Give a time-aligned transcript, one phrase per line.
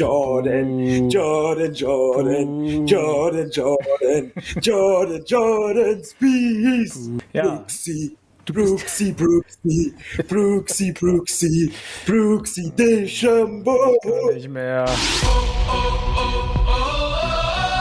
[0.00, 7.10] Jordan, Jordan, Jordan, Jordan, Jordan, Jordan, Jordan, Spees.
[7.34, 7.42] Ja.
[7.44, 8.16] Brooksy,
[8.46, 9.92] Brooksy, Brooksy,
[10.26, 11.72] Brooksy, Brooksy,
[12.06, 13.94] Brooksy, Deschambeau.
[14.32, 14.86] Nicht mehr.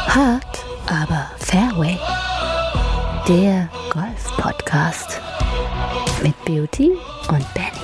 [0.09, 1.97] Hart, aber Fairway.
[3.29, 5.21] Der Golf-Podcast.
[6.21, 6.91] Mit Beauty
[7.29, 7.78] und Benny.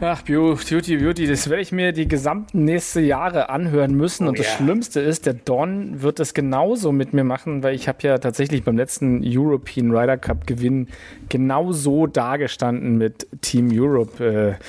[0.00, 4.28] Ach, Beauty, Beauty, das werde ich mir die gesamten nächsten Jahre anhören müssen.
[4.28, 4.52] und das ja.
[4.52, 8.62] Schlimmste ist, der Don wird das genauso mit mir machen, weil ich habe ja tatsächlich
[8.62, 10.86] beim letzten European Ryder Cup Gewinn
[11.28, 14.24] genauso dagestanden mit Team Europe.
[14.24, 14.64] Äh,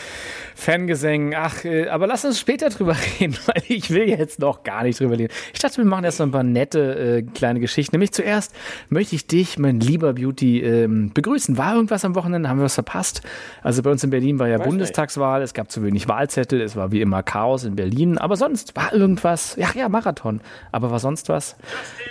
[0.60, 4.84] Fangesängen, ach, äh, aber lass uns später drüber reden, weil ich will jetzt noch gar
[4.84, 5.34] nicht drüber reden.
[5.54, 7.96] Ich dachte, wir machen erst noch ein paar nette äh, kleine Geschichten.
[7.96, 8.54] Nämlich zuerst
[8.90, 11.58] möchte ich dich, mein lieber Beauty, ähm, begrüßen.
[11.58, 12.50] War irgendwas am Wochenende?
[12.50, 13.22] Haben wir was verpasst?
[13.64, 16.92] Also bei uns in Berlin war ja Bundestagswahl, es gab zu wenig Wahlzettel, es war
[16.92, 19.56] wie immer Chaos in Berlin, aber sonst war irgendwas.
[19.56, 20.42] Ja, ja, Marathon.
[20.74, 21.56] Aber war sonst was?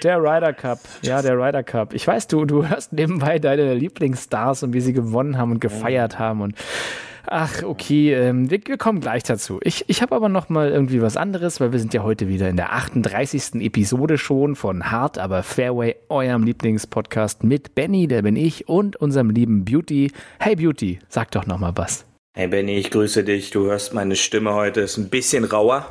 [0.03, 0.81] Der Ryder Cup.
[1.03, 1.93] Ja, der Ryder Cup.
[1.93, 6.19] Ich weiß, du, du hörst nebenbei deine Lieblingsstars und wie sie gewonnen haben und gefeiert
[6.19, 6.55] haben und
[7.31, 9.61] Ach, okay, ähm, wir, wir kommen gleich dazu.
[9.63, 12.49] Ich, ich habe aber noch mal irgendwie was anderes, weil wir sind ja heute wieder
[12.49, 13.57] in der 38.
[13.57, 19.29] Episode schon von Hard, aber Fairway, eurem Lieblingspodcast mit Benny, der bin ich, und unserem
[19.29, 20.11] lieben Beauty.
[20.39, 22.07] Hey Beauty, sag doch noch mal was.
[22.33, 23.51] Hey Benny, ich grüße dich.
[23.51, 25.87] Du hörst meine Stimme heute, ist ein bisschen rauer.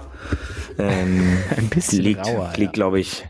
[0.79, 2.71] Ähm, Ein bisschen liegt, rauer, liegt ja.
[2.71, 3.25] glaube ich,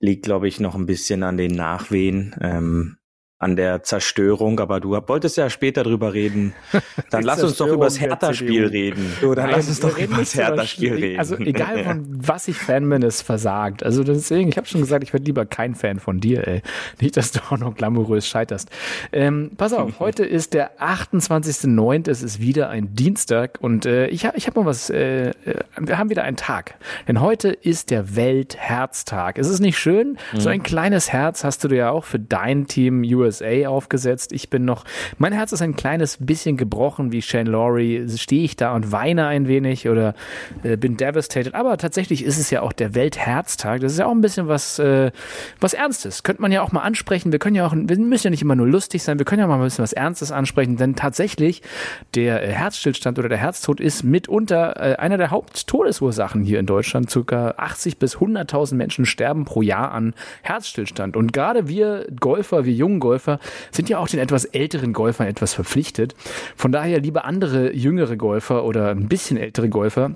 [0.00, 2.34] liegt glaube ich noch ein bisschen an den Nachwehen.
[2.40, 2.96] Ähm,
[3.44, 6.54] an der Zerstörung, aber du wolltest ja später drüber reden.
[7.10, 9.12] Dann lass uns doch übers der Hertha-Spiel reden.
[9.20, 11.04] So, dann Nein, lass uns doch über Hertha-Spiel Spiel.
[11.04, 11.18] reden.
[11.18, 13.82] Also egal von was ich Fan bin, es versagt.
[13.82, 16.62] Also deswegen, ich habe schon gesagt, ich werde lieber kein Fan von dir, ey.
[17.00, 18.70] Nicht, dass du auch noch glamourös scheiterst.
[19.12, 24.24] Ähm, pass auf, heute ist der 28.09., es ist wieder ein Dienstag und äh, ich
[24.24, 25.32] habe ich hab mal was, äh, äh,
[25.78, 26.76] wir haben wieder einen Tag.
[27.06, 29.36] Denn heute ist der Weltherztag.
[29.36, 30.16] Ist es nicht schön?
[30.34, 33.04] So ein kleines Herz hast du dir ja auch für dein Team
[33.40, 34.32] USA aufgesetzt.
[34.32, 34.84] Ich bin noch,
[35.18, 38.06] mein Herz ist ein kleines bisschen gebrochen, wie Shane Laurie.
[38.16, 40.14] Stehe ich da und weine ein wenig oder
[40.62, 41.54] äh, bin devastated.
[41.54, 43.80] Aber tatsächlich ist es ja auch der Weltherztag.
[43.80, 45.10] Das ist ja auch ein bisschen was, äh,
[45.60, 46.22] was Ernstes.
[46.22, 47.32] Könnte man ja auch mal ansprechen.
[47.32, 49.18] Wir können ja auch, wir müssen ja nicht immer nur lustig sein.
[49.18, 50.76] Wir können ja mal ein bisschen was Ernstes ansprechen.
[50.76, 51.62] Denn tatsächlich
[52.14, 57.10] der äh, Herzstillstand oder der Herztod ist mitunter äh, einer der Haupttodesursachen hier in Deutschland.
[57.10, 61.16] Circa 80 bis 100.000 Menschen sterben pro Jahr an Herzstillstand.
[61.16, 63.13] Und gerade wir Golfer, wir jungen Golfer,
[63.70, 66.14] sind ja auch den etwas älteren Golfern etwas verpflichtet.
[66.56, 70.12] Von daher, liebe andere jüngere Golfer oder ein bisschen ältere Golfer,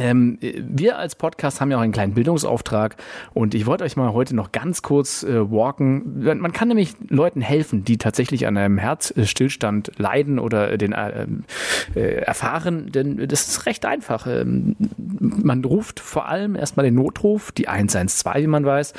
[0.00, 2.96] ähm, wir als Podcast haben ja auch einen kleinen Bildungsauftrag
[3.34, 6.22] und ich wollte euch mal heute noch ganz kurz äh, walken.
[6.22, 11.26] Man man kann nämlich Leuten helfen, die tatsächlich an einem Herzstillstand leiden oder den äh,
[11.94, 14.26] äh, erfahren, denn das ist recht einfach.
[14.26, 14.76] Ähm,
[15.18, 18.94] man ruft vor allem erstmal den Notruf, die 112, wie man weiß,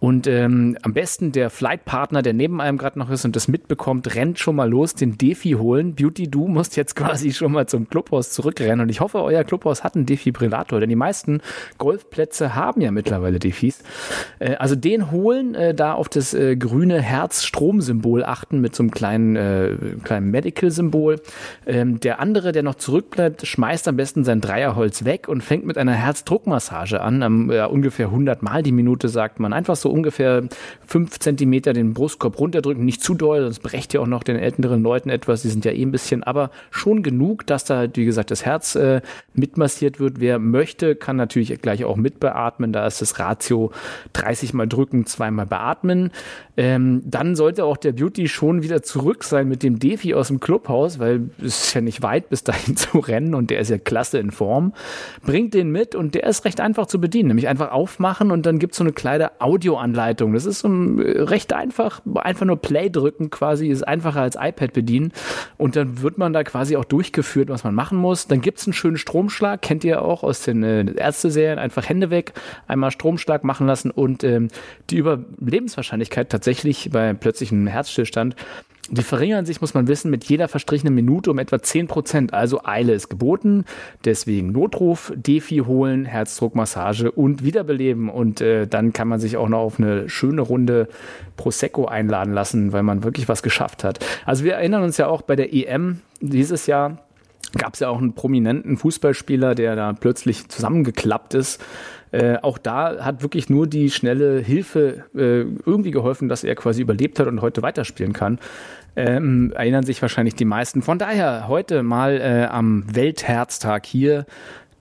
[0.00, 4.14] und ähm, am besten der Flightpartner, der neben einem gerade noch ist und das mitbekommt,
[4.14, 5.94] rennt schon mal los, den Defi holen.
[5.94, 8.80] Beauty, du musst jetzt quasi schon mal zum Clubhaus zurückrennen.
[8.80, 11.42] Und ich hoffe, euer Clubhaus hat einen Defibrillator, denn die meisten
[11.76, 13.82] Golfplätze haben ja mittlerweile Defis.
[14.38, 18.92] Äh, also den holen, äh, da auf das äh, grüne Herz-Strom-Symbol achten mit so einem
[18.92, 21.20] kleinen, äh, kleinen Medical-Symbol.
[21.66, 25.76] Ähm, der andere, der noch zurückbleibt, schmeißt am besten sein Dreierholz weg und fängt mit
[25.76, 29.52] einer Herzdruckmassage an, am, äh, ungefähr 100 Mal die Minute, sagt man.
[29.52, 30.44] Einfach so ungefähr
[30.86, 34.82] fünf Zentimeter den Brustkorb runterdrücken, nicht zu doll, sonst brecht ihr auch noch den älteren
[34.82, 38.30] Leuten etwas, die sind ja eh ein bisschen, aber schon genug, dass da, wie gesagt,
[38.30, 39.00] das Herz äh,
[39.34, 40.20] mitmassiert wird.
[40.20, 43.72] Wer möchte, kann natürlich gleich auch mitbeatmen, da ist das Ratio
[44.12, 46.10] 30 mal drücken, zweimal beatmen.
[46.60, 50.40] Ähm, dann sollte auch der Beauty schon wieder zurück sein mit dem Defi aus dem
[50.40, 53.78] Clubhaus, weil es ist ja nicht weit bis dahin zu rennen und der ist ja
[53.78, 54.74] klasse in Form.
[55.24, 58.58] Bringt den mit und der ist recht einfach zu bedienen, nämlich einfach aufmachen und dann
[58.58, 60.34] gibt's so eine kleine Audioanleitung.
[60.34, 64.36] Das ist so ein, äh, recht einfach, einfach nur Play drücken quasi, ist einfacher als
[64.38, 65.12] iPad bedienen
[65.56, 68.26] und dann wird man da quasi auch durchgeführt, was man machen muss.
[68.26, 72.34] Dann gibt's einen schönen Stromschlag, kennt ihr auch aus den äh, Ärzteserien, einfach Hände weg,
[72.68, 74.48] einmal Stromschlag machen lassen und ähm,
[74.90, 76.49] die Überlebenswahrscheinlichkeit tatsächlich
[76.90, 78.36] bei plötzlichem Herzstillstand
[78.92, 82.34] die verringern sich, muss man wissen, mit jeder verstrichenen Minute um etwa 10 Prozent.
[82.34, 83.64] Also Eile ist geboten.
[84.04, 88.08] Deswegen Notruf, Defi holen, Herzdruckmassage und wiederbeleben.
[88.08, 90.88] Und äh, dann kann man sich auch noch auf eine schöne Runde
[91.36, 94.04] Prosecco einladen lassen, weil man wirklich was geschafft hat.
[94.26, 96.98] Also wir erinnern uns ja auch bei der EM dieses Jahr
[97.56, 101.60] gab es ja auch einen prominenten Fußballspieler, der da plötzlich zusammengeklappt ist.
[102.12, 106.82] Äh, auch da hat wirklich nur die schnelle Hilfe äh, irgendwie geholfen, dass er quasi
[106.82, 108.38] überlebt hat und heute weiterspielen kann.
[108.96, 110.82] Ähm, erinnern sich wahrscheinlich die meisten.
[110.82, 114.26] Von daher heute mal äh, am Weltherztag hier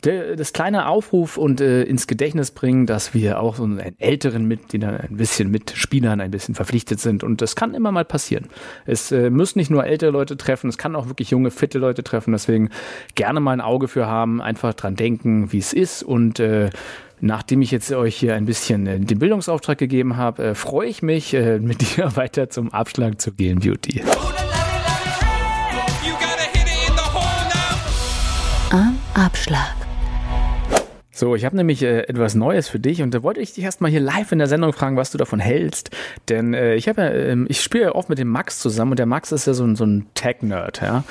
[0.04, 4.46] der, das kleine Aufruf und äh, ins Gedächtnis bringen, dass wir auch so einen älteren
[4.46, 7.24] Mitgliedern ein bisschen mit Spielern ein bisschen verpflichtet sind.
[7.24, 8.48] Und das kann immer mal passieren.
[8.86, 12.04] Es äh, müssen nicht nur ältere Leute treffen, es kann auch wirklich junge, fitte Leute
[12.04, 12.32] treffen.
[12.32, 12.70] Deswegen
[13.16, 16.04] gerne mal ein Auge für haben, einfach dran denken, wie es ist.
[16.04, 16.70] Und äh,
[17.22, 21.02] Nachdem ich jetzt euch hier ein bisschen äh, den Bildungsauftrag gegeben habe, äh, freue ich
[21.02, 24.04] mich, äh, mit dir weiter zum Abschlag zu gehen, Beauty.
[28.72, 29.76] Am Abschlag.
[31.12, 33.92] So, ich habe nämlich äh, etwas Neues für dich und da wollte ich dich erstmal
[33.92, 35.90] hier live in der Sendung fragen, was du davon hältst.
[36.30, 39.00] Denn äh, ich habe ja, äh, ich spiele ja oft mit dem Max zusammen und
[39.00, 41.04] der Max ist ja so ein, so ein Tech-Nerd, ja.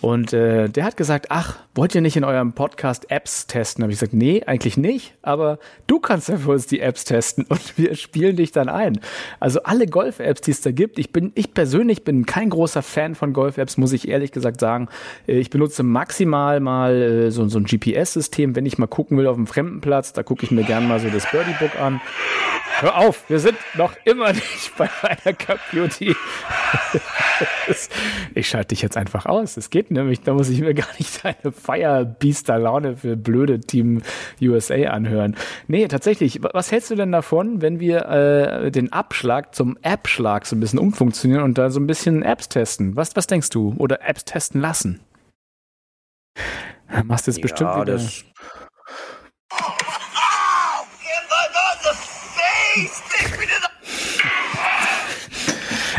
[0.00, 3.82] Und äh, der hat gesagt, ach, wollt ihr nicht in eurem Podcast Apps testen?
[3.82, 7.44] Habe ich gesagt, nee, eigentlich nicht, aber du kannst ja für uns die Apps testen
[7.48, 9.00] und wir spielen dich dann ein.
[9.40, 13.14] Also alle Golf-Apps, die es da gibt, ich bin, ich persönlich bin kein großer Fan
[13.14, 14.88] von Golf-Apps, muss ich ehrlich gesagt sagen.
[15.26, 19.26] Äh, ich benutze maximal mal äh, so, so ein GPS-System, wenn ich mal gucken will
[19.26, 22.00] auf einem fremden Platz, da gucke ich mir gerne mal so das Birdie-Book an.
[22.80, 26.16] Hör auf, wir sind noch immer nicht bei einer Cup Beauty.
[28.34, 29.58] ich schalte dich jetzt einfach aus.
[29.58, 34.00] Es geht nämlich, da muss ich mir gar nicht deine Firebeaster-Laune für blöde Team
[34.40, 35.36] USA anhören.
[35.68, 40.56] Nee, tatsächlich, was hältst du denn davon, wenn wir äh, den Abschlag zum App-Schlag so
[40.56, 42.96] ein bisschen umfunktionieren und da so ein bisschen Apps testen?
[42.96, 43.74] Was, was denkst du?
[43.76, 45.00] Oder Apps testen lassen?
[47.04, 47.92] Machst du jetzt ja, bestimmt wieder.
[47.92, 48.24] Das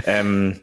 [0.06, 0.60] ähm,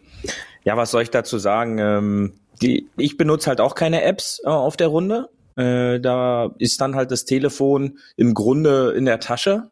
[0.65, 1.79] ja, was soll ich dazu sagen?
[1.79, 5.29] Ähm, die, ich benutze halt auch keine Apps äh, auf der Runde.
[5.57, 9.71] Äh, da ist dann halt das Telefon im Grunde in der Tasche.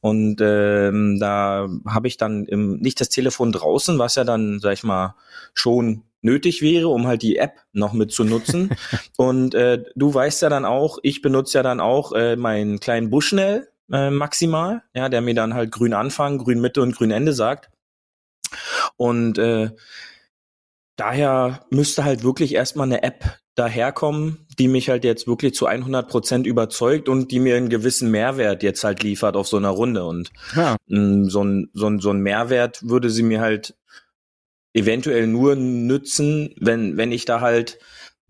[0.00, 4.72] Und ähm, da habe ich dann im, nicht das Telefon draußen, was ja dann, sag
[4.72, 5.14] ich mal,
[5.54, 8.70] schon nötig wäre, um halt die App noch mit zu nutzen.
[9.16, 13.10] und äh, du weißt ja dann auch, ich benutze ja dann auch äh, meinen kleinen
[13.10, 17.32] Bushnell äh, maximal, ja, der mir dann halt grün Anfang, grün Mitte und grün Ende
[17.32, 17.70] sagt.
[18.98, 19.70] Und äh,
[20.96, 26.08] daher müsste halt wirklich erstmal eine App daherkommen, die mich halt jetzt wirklich zu 100
[26.08, 30.04] Prozent überzeugt und die mir einen gewissen Mehrwert jetzt halt liefert auf so einer Runde.
[30.04, 30.76] Und ja.
[30.86, 33.74] mh, so, ein, so, ein, so ein Mehrwert würde sie mir halt
[34.74, 37.78] eventuell nur nützen, wenn, wenn ich da halt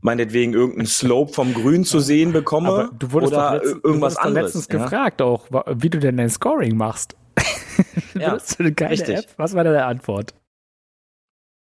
[0.00, 4.20] meinetwegen irgendeinen Slope vom Grün zu sehen bekomme Aber du wurdest oder letztens, irgendwas du
[4.20, 4.54] anderes.
[4.54, 4.84] letztens ja?
[4.84, 7.16] gefragt auch, wie du denn dein Scoring machst.
[8.14, 9.16] ja, du eine geile richtig.
[9.18, 9.26] App?
[9.36, 10.34] Was war deine Antwort?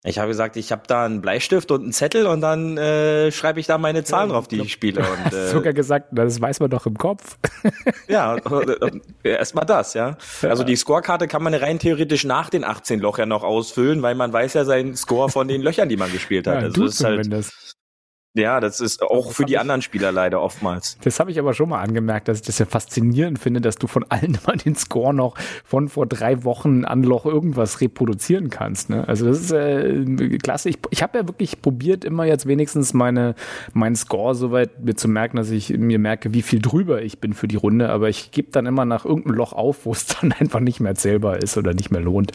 [0.03, 3.59] Ich habe gesagt, ich habe da einen Bleistift und einen Zettel und dann äh, schreibe
[3.59, 5.01] ich da meine Zahlen drauf, die ich spiele.
[5.25, 7.37] Und, äh, sogar gesagt, das weiß man doch im Kopf.
[8.07, 8.37] ja,
[9.23, 10.17] erstmal das, ja.
[10.41, 14.15] Also die Scorekarte kann man rein theoretisch nach den 18 Loch ja noch ausfüllen, weil
[14.15, 16.55] man weiß ja seinen Score von den Löchern, die man gespielt hat.
[16.55, 17.29] Ja, also das ist halt,
[18.33, 20.97] ja, das ist auch das für die ich, anderen Spieler leider oftmals.
[21.03, 23.87] Das habe ich aber schon mal angemerkt, dass ich das ja faszinierend finde, dass du
[23.87, 25.35] von allen immer den Score noch
[25.65, 28.89] von vor drei Wochen an Loch irgendwas reproduzieren kannst.
[28.89, 29.05] Ne?
[29.05, 30.69] Also das ist äh, klasse.
[30.69, 33.35] Ich, ich habe ja wirklich probiert, immer jetzt wenigstens meine
[33.73, 37.33] meinen Score soweit mir zu merken, dass ich mir merke, wie viel drüber ich bin
[37.33, 37.89] für die Runde.
[37.89, 40.95] Aber ich gebe dann immer nach irgendeinem Loch auf, wo es dann einfach nicht mehr
[40.95, 42.31] zählbar ist oder nicht mehr lohnt.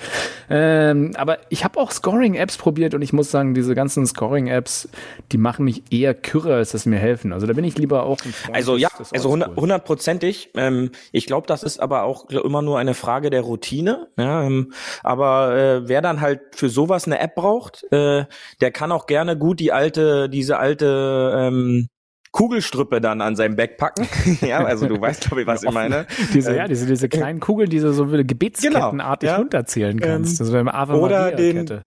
[0.50, 4.90] Ähm, aber ich habe auch Scoring-Apps probiert und ich muss sagen, diese ganzen Scoring-Apps,
[5.32, 7.32] die machen mich eher kürre, als dass sie mir helfen.
[7.32, 8.18] Also da bin ich lieber auch.
[8.52, 10.50] Also ja, also hundertprozentig.
[10.54, 14.08] Ähm, ich glaube, das ist aber auch immer nur eine Frage der Routine.
[14.18, 14.72] Ja, ähm,
[15.02, 18.24] aber äh, wer dann halt für sowas eine App braucht, äh,
[18.60, 21.88] der kann auch gerne gut die alte, diese alte ähm,
[22.36, 24.06] Kugelstrüppe dann an seinem Back packen.
[24.46, 26.06] ja, also du weißt, glaube ich, was ich meine.
[26.34, 30.40] Diese, ähm, ja, diese, diese kleinen Kugeln, die du so gebetskettenartig genau, ja, runterzählen kannst.
[30.40, 31.80] Ähm, also oder den,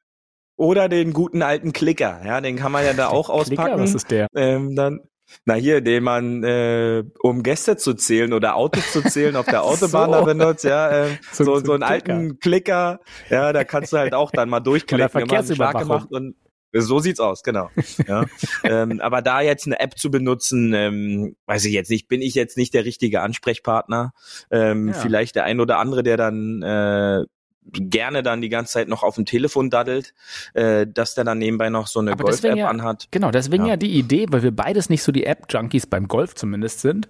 [0.56, 3.62] oder den guten alten Klicker, ja, den kann man ja da auch auspacken.
[3.62, 4.26] Klicker, was ist der?
[4.34, 5.00] Ähm, dann,
[5.44, 9.62] na hier, den man, äh, um Gäste zu zählen oder Autos zu zählen auf der
[9.64, 10.18] Autobahn so.
[10.18, 11.88] da benutzt, ja, äh, so, so, so einen Klicker.
[11.88, 16.10] alten Klicker, ja, da kannst du halt auch dann mal durchklicken, wenn man stark gemacht
[16.10, 16.36] und
[16.78, 17.70] so sieht's aus, genau.
[18.06, 18.26] Ja.
[18.64, 22.34] ähm, aber da jetzt eine App zu benutzen, ähm, weiß ich jetzt nicht, bin ich
[22.34, 24.12] jetzt nicht der richtige Ansprechpartner.
[24.50, 24.94] Ähm, ja.
[24.94, 27.24] Vielleicht der ein oder andere, der dann äh,
[27.72, 30.14] gerne dann die ganze Zeit noch auf dem Telefon daddelt,
[30.54, 33.08] äh, dass der dann nebenbei noch so eine Golf-App ja, anhat.
[33.10, 33.70] Genau, deswegen ja.
[33.70, 33.76] ja.
[33.76, 37.08] die Idee, weil wir beides nicht so die App-Junkies beim Golf zumindest sind,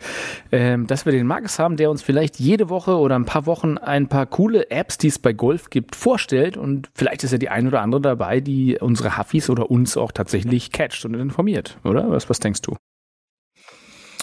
[0.53, 3.79] ähm, dass wir den Max haben, der uns vielleicht jede Woche oder ein paar Wochen
[3.79, 7.49] ein paar coole Apps, die es bei Golf gibt, vorstellt und vielleicht ist ja die
[7.49, 12.11] ein oder andere dabei, die unsere Huffis oder uns auch tatsächlich catcht und informiert, oder?
[12.11, 12.77] Was, was denkst du?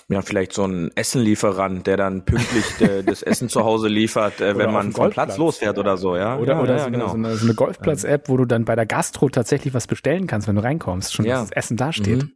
[0.10, 4.58] Ja, vielleicht so ein Essenlieferant, der dann pünktlich äh, das Essen zu Hause liefert, äh,
[4.58, 6.38] wenn man vom Platz losfährt oder so, ja.
[6.38, 7.06] Oder, ja, oder ja, so, genau.
[7.06, 10.28] eine, so eine, so eine Golfplatz-App, wo du dann bei der Gastro tatsächlich was bestellen
[10.28, 11.40] kannst, wenn du reinkommst, schon Ja.
[11.40, 12.24] dass das Essen dasteht.
[12.24, 12.34] Mhm.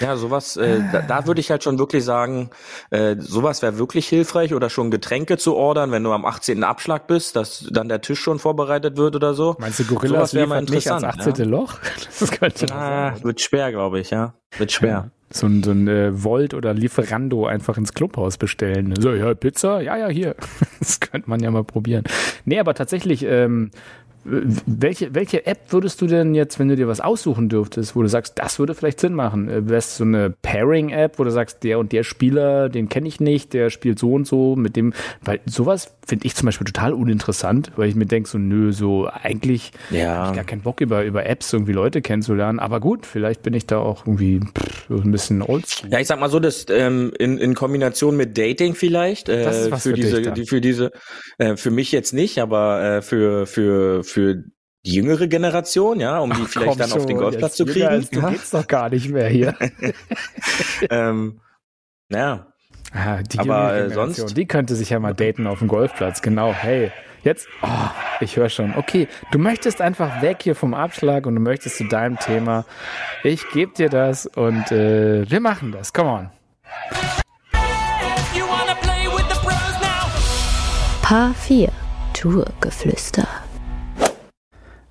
[0.00, 2.50] Ja, sowas, äh, da, da würde ich halt schon wirklich sagen,
[2.90, 6.64] äh, sowas wäre wirklich hilfreich oder schon Getränke zu ordern, wenn du am 18.
[6.64, 9.54] Abschlag bist, dass dann der Tisch schon vorbereitet wird oder so.
[9.60, 11.48] Meinst du, Gorillas Sowas wär mal liefert nicht ans interessant, 18.
[11.48, 11.74] Loch?
[12.18, 14.34] Das könnte Ah, wird schwer, glaube ich, ja.
[14.58, 15.12] Wird schwer.
[15.34, 18.94] So ein, so ein äh, Volt oder Lieferando einfach ins Clubhaus bestellen.
[18.98, 19.80] So, ja, Pizza?
[19.80, 20.34] Ja, ja, hier.
[20.78, 22.04] Das könnte man ja mal probieren.
[22.44, 23.70] Nee, aber tatsächlich, ähm,
[24.26, 28.08] welche, welche App würdest du denn jetzt, wenn du dir was aussuchen dürftest, wo du
[28.08, 29.48] sagst, das würde vielleicht Sinn machen?
[29.50, 33.06] Äh, Wäre es so eine Pairing-App, wo du sagst, der und der Spieler, den kenne
[33.06, 36.66] ich nicht, der spielt so und so mit dem, weil sowas finde ich zum Beispiel
[36.66, 40.16] total uninteressant, weil ich mir denke, so, nö, so eigentlich Ja.
[40.22, 43.52] hab ich gar keinen Bock über, über Apps irgendwie Leute kennenzulernen, aber gut, vielleicht bin
[43.52, 45.90] ich da auch irgendwie pff, so ein bisschen oldschool.
[45.90, 49.56] Ja, ich sag mal so, das ähm, in, in Kombination mit Dating vielleicht äh, Das
[49.66, 50.34] ist was für, für dich diese, dann.
[50.34, 50.90] die, für diese,
[51.38, 54.44] äh, für mich jetzt nicht, aber äh, für für für
[54.86, 57.86] die jüngere Generation, ja, um die vielleicht Komm dann auf den Golfplatz zu kriegen.
[57.86, 59.54] als Du Ja, geht's doch gar nicht mehr hier.
[60.90, 61.40] ähm,
[62.10, 62.48] ja,
[62.92, 66.22] Ah, die Aber, äh, sonst- Die könnte sich ja mal daten auf dem Golfplatz.
[66.22, 66.92] Genau, hey.
[67.24, 67.68] Jetzt, oh,
[68.20, 68.74] ich höre schon.
[68.76, 72.66] Okay, du möchtest einfach weg hier vom Abschlag und du möchtest zu deinem Thema.
[73.22, 75.92] Ich gebe dir das und äh, wir machen das.
[75.94, 76.30] Come on.
[81.00, 81.70] Paar 4
[82.12, 83.26] Tourgeflüster.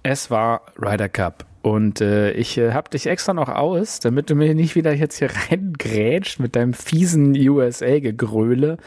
[0.02, 1.46] Es war Ryder Cup.
[1.64, 5.20] Und äh, ich äh, hab dich extra noch aus, damit du mir nicht wieder jetzt
[5.20, 8.78] hier reingrätscht mit deinem fiesen USA-Gegröle.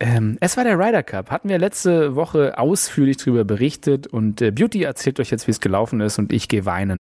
[0.00, 1.30] Ähm, es war der Ryder Cup.
[1.30, 5.60] Hatten wir letzte Woche ausführlich drüber berichtet und äh, Beauty erzählt euch jetzt, wie es
[5.60, 6.96] gelaufen ist und ich gehe weinen.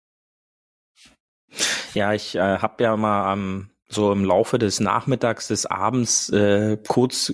[1.94, 6.78] ja, ich äh, habe ja mal am so im Laufe des Nachmittags des Abends äh,
[6.86, 7.34] kurz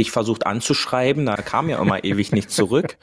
[0.00, 2.98] dich versucht anzuschreiben, da kam ja immer ewig nicht zurück.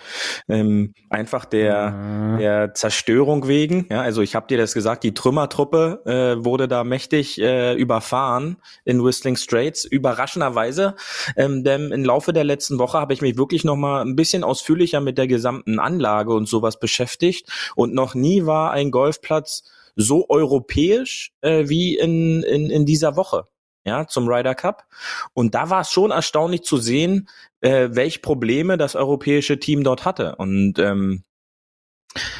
[0.49, 3.87] Ähm, einfach der der Zerstörung wegen.
[3.89, 8.57] Ja, also ich habe dir das gesagt, die Trümmertruppe äh, wurde da mächtig äh, überfahren
[8.85, 10.95] in Whistling Straits, überraschenderweise.
[11.35, 14.43] Ähm, denn im Laufe der letzten Woche habe ich mich wirklich noch mal ein bisschen
[14.43, 17.49] ausführlicher mit der gesamten Anlage und sowas beschäftigt.
[17.75, 19.63] Und noch nie war ein Golfplatz
[19.95, 23.45] so europäisch äh, wie in, in, in dieser Woche
[23.87, 24.85] ja, zum Ryder Cup.
[25.33, 27.29] Und da war es schon erstaunlich zu sehen,
[27.61, 30.35] äh, welche Probleme das europäische Team dort hatte.
[30.35, 31.23] Und ähm,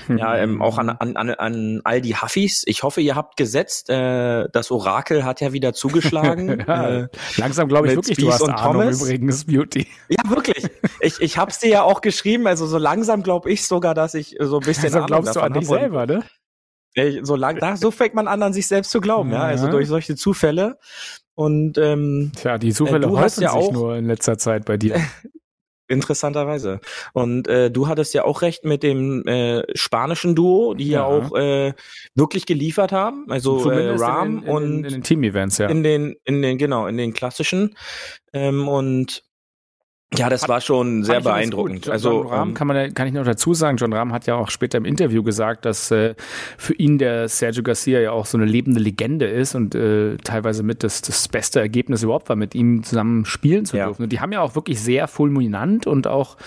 [0.09, 2.63] ja, ähm, auch an, an, an, an all die Huffis.
[2.65, 3.89] Ich hoffe, ihr habt gesetzt.
[3.89, 6.47] Äh, das Orakel hat ja wieder zugeschlagen.
[6.67, 9.01] Ja, äh, langsam glaube ich wirklich, du Spieth hast und Ahnung Thomas?
[9.01, 9.87] übrigens, Beauty.
[10.09, 10.67] ja, wirklich.
[10.99, 12.47] Ich, ich hab's dir ja auch geschrieben.
[12.47, 15.41] Also so langsam glaube ich sogar, dass ich so ein bisschen Deshalb Ahnung glaubst du
[15.41, 16.23] an dich selber, ne?
[16.97, 19.31] äh, so lang, da, so fängt man an, an sich selbst zu glauben.
[19.31, 20.77] Ja, also durch solche Zufälle.
[21.37, 24.75] Und ähm, Tja, die Zufälle Äh, häufen ja sich auch- nur in letzter Zeit bei
[24.77, 24.95] dir.
[25.89, 26.81] Interessanterweise.
[27.13, 31.05] Und äh, du hattest ja auch recht mit dem äh, spanischen Duo, die ja, Ja.
[31.05, 31.73] auch äh,
[32.15, 33.25] wirklich geliefert haben.
[33.29, 35.67] Also äh, Rahm in, den- in, und den- in den Team-Events, ja.
[35.69, 37.75] in den, in den, genau, in den klassischen.
[38.33, 39.23] Ähm, und
[40.15, 41.89] ja, das Hat- war schon sehr beeindruckend.
[41.89, 43.75] Also John Rahm ähm, kann man, kann ich noch dazu sagen.
[43.75, 46.15] John Rahm hat ja auch später im Interview gesagt, dass äh,
[46.57, 50.63] für ihn der Sergio Garcia ja auch so eine lebende Legende ist und äh, teilweise
[50.63, 53.87] mit das, das beste Ergebnis überhaupt war, mit ihm zusammen spielen zu Ja.
[53.87, 54.03] dürfen.
[54.03, 56.37] Und die haben ja auch wirklich sehr fulminant und auch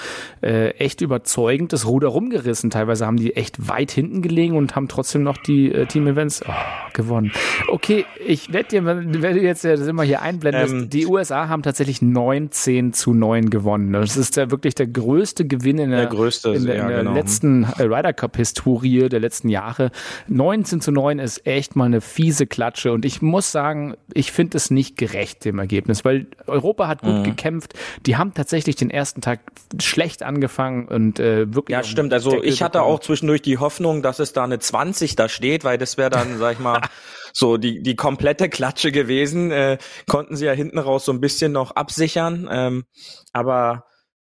[0.43, 2.71] äh, echt überzeugend das Ruder rumgerissen.
[2.71, 6.52] Teilweise haben die echt weit hinten gelegen und haben trotzdem noch die äh, Team-Events oh,
[6.95, 7.31] gewonnen.
[7.69, 11.49] Okay, ich werde dir, wenn du jetzt ja das immer hier einblendest, Ähm, die USA
[11.50, 13.92] haben tatsächlich 19 zu 9 gewonnen.
[13.92, 16.99] Das ist ja wirklich der größte Gewinn in der, Der größte, in der, in der
[16.99, 17.14] genau.
[17.14, 19.90] letzten Ryder Cup Historie der letzten Jahre.
[20.28, 24.57] 19 zu 9 ist echt mal eine fiese Klatsche und ich muss sagen, ich finde
[24.57, 27.09] es nicht gerecht dem Ergebnis, weil Europa hat Mhm.
[27.16, 27.75] gut gekämpft.
[28.07, 29.40] Die haben tatsächlich den ersten Tag
[29.80, 32.12] schlecht angefangen und äh, wirklich ja, stimmt.
[32.12, 32.95] Also ich hatte bekommen.
[32.95, 36.38] auch zwischendurch die Hoffnung, dass es da eine 20 da steht, weil das wäre dann,
[36.38, 36.80] sag ich mal,
[37.33, 39.51] so die, die komplette Klatsche gewesen.
[39.51, 42.49] Äh, konnten sie ja hinten raus so ein bisschen noch absichern.
[42.51, 42.85] Ähm,
[43.33, 43.87] aber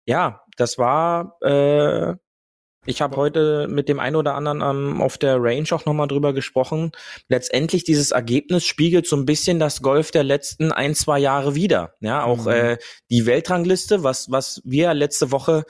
[0.06, 2.14] ja, das war, äh,
[2.84, 6.32] ich habe heute mit dem einen oder anderen ähm, auf der Range auch nochmal drüber
[6.32, 6.90] gesprochen.
[7.28, 11.94] Letztendlich dieses Ergebnis spiegelt so ein bisschen das Golf der letzten ein, zwei Jahre wieder.
[12.00, 12.50] Ja, auch Mhm.
[12.50, 15.64] äh, die Weltrangliste, was, was wir letzte Woche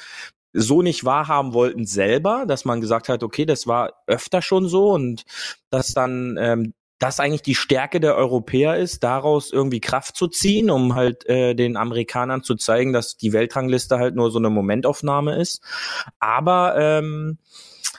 [0.54, 4.90] so nicht wahrhaben wollten selber, dass man gesagt hat, okay, das war öfter schon so
[4.90, 5.24] und
[5.70, 10.70] dass dann ähm, das eigentlich die Stärke der Europäer ist, daraus irgendwie Kraft zu ziehen,
[10.70, 15.36] um halt äh, den Amerikanern zu zeigen, dass die Weltrangliste halt nur so eine Momentaufnahme
[15.36, 15.62] ist.
[16.20, 17.38] Aber ähm,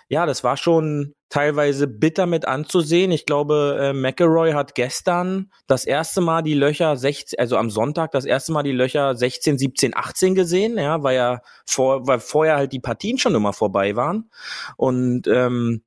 [0.07, 3.11] ja, das war schon teilweise bitter mit anzusehen.
[3.11, 8.11] Ich glaube, äh, McElroy hat gestern das erste Mal die Löcher 16, also am Sonntag
[8.11, 12.55] das erste Mal die Löcher 16, 17, 18 gesehen, ja, weil ja vor, weil vorher
[12.55, 14.29] halt die Partien schon immer vorbei waren.
[14.77, 15.83] Und ähm,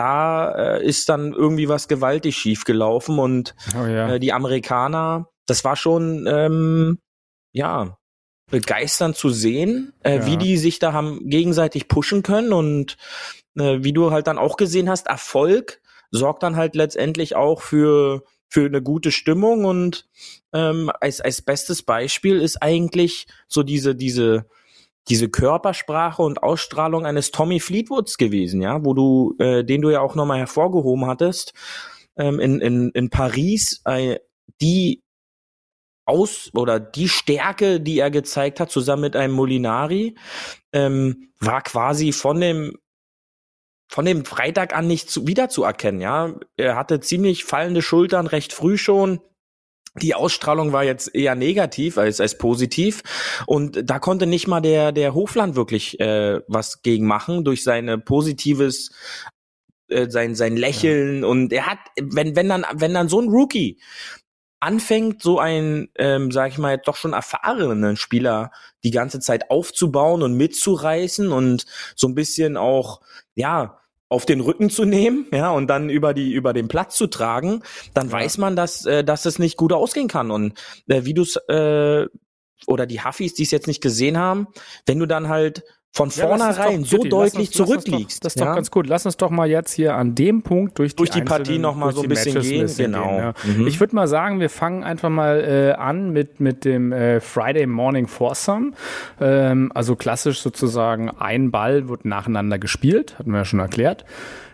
[0.00, 4.14] da äh, ist dann irgendwie was gewaltig schief gelaufen und Oh ja.
[4.14, 6.98] äh, die Amerikaner, das war schon ähm,
[7.52, 7.96] ja
[8.50, 10.26] begeisternd zu sehen, äh, Ja.
[10.26, 12.96] wie die sich da haben gegenseitig pushen können und
[13.58, 15.80] äh, wie du halt dann auch gesehen hast, Erfolg
[16.10, 20.08] sorgt dann halt letztendlich auch für für eine gute Stimmung und
[20.52, 24.46] ähm, als als bestes Beispiel ist eigentlich so diese diese
[25.08, 30.00] diese Körpersprache und Ausstrahlung eines Tommy Fleetwoods gewesen, ja, wo du, äh, den du ja
[30.00, 31.52] auch nochmal hervorgehoben hattest,
[32.16, 34.18] ähm, in, in, in Paris, äh,
[34.60, 35.02] die
[36.06, 40.16] aus oder die Stärke, die er gezeigt hat, zusammen mit einem Molinari,
[40.72, 42.76] ähm, war quasi von dem
[43.88, 46.34] von dem Freitag an nicht zu, wiederzuerkennen, ja.
[46.56, 49.20] Er hatte ziemlich fallende Schultern recht früh schon.
[49.96, 53.02] Die Ausstrahlung war jetzt eher negativ als, als positiv.
[53.46, 57.98] Und da konnte nicht mal der, der Hofland wirklich äh, was gegen machen durch seine
[57.98, 58.92] positives,
[59.88, 61.24] äh, sein, sein Lächeln.
[61.24, 63.80] Und er hat, wenn, wenn dann, wenn dann so ein Rookie
[64.60, 68.52] anfängt, so ein, ähm, sag ich mal, doch schon erfahrenen Spieler
[68.84, 71.64] die ganze Zeit aufzubauen und mitzureißen und
[71.96, 73.00] so ein bisschen auch,
[73.34, 73.79] ja,
[74.10, 77.62] auf den Rücken zu nehmen, ja, und dann über die über den Platz zu tragen,
[77.94, 78.12] dann Ja.
[78.14, 81.36] weiß man, dass äh, dass es nicht gut ausgehen kann und äh, wie du es
[81.48, 82.06] äh,
[82.66, 84.48] oder die Huffis, die es jetzt nicht gesehen haben,
[84.84, 85.62] wenn du dann halt
[85.92, 88.54] von Ja, vornherein doch- so lass deutlich uns- uns doch- zurückliegst, Das ist doch ja,
[88.54, 88.86] ganz gut.
[88.86, 91.74] Lass uns doch mal jetzt hier an dem Punkt durch die, Durch die Partie noch
[91.74, 93.16] mal so ein bisschen Matches gehen, bisschen genau.
[93.18, 93.34] ja.
[93.44, 93.66] Mhm.
[93.66, 97.66] Ich würde mal sagen, wir fangen einfach mal äh, an mit, mit dem äh, Friday
[97.66, 98.72] Morning Foursome.
[99.20, 104.04] Ähm, also klassisch sozusagen ein Ball wird nacheinander gespielt, hatten wir ja schon erklärt.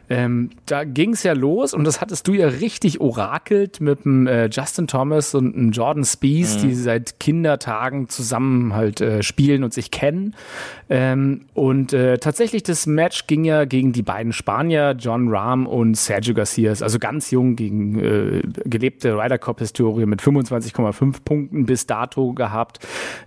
[0.09, 4.27] Ähm, da ging es ja los und das hattest du ja richtig orakelt mit dem
[4.27, 9.75] äh, Justin Thomas und dem Jordan Spieth, die seit Kindertagen zusammen halt äh, spielen und
[9.75, 10.35] sich kennen.
[10.89, 15.97] Ähm, und äh, tatsächlich das Match ging ja gegen die beiden Spanier, John Rahm und
[15.97, 21.87] Sergio Garcias, also ganz jung gegen äh, gelebte Ryder Cup Historie mit 25,5 Punkten bis
[21.87, 22.79] dato gehabt,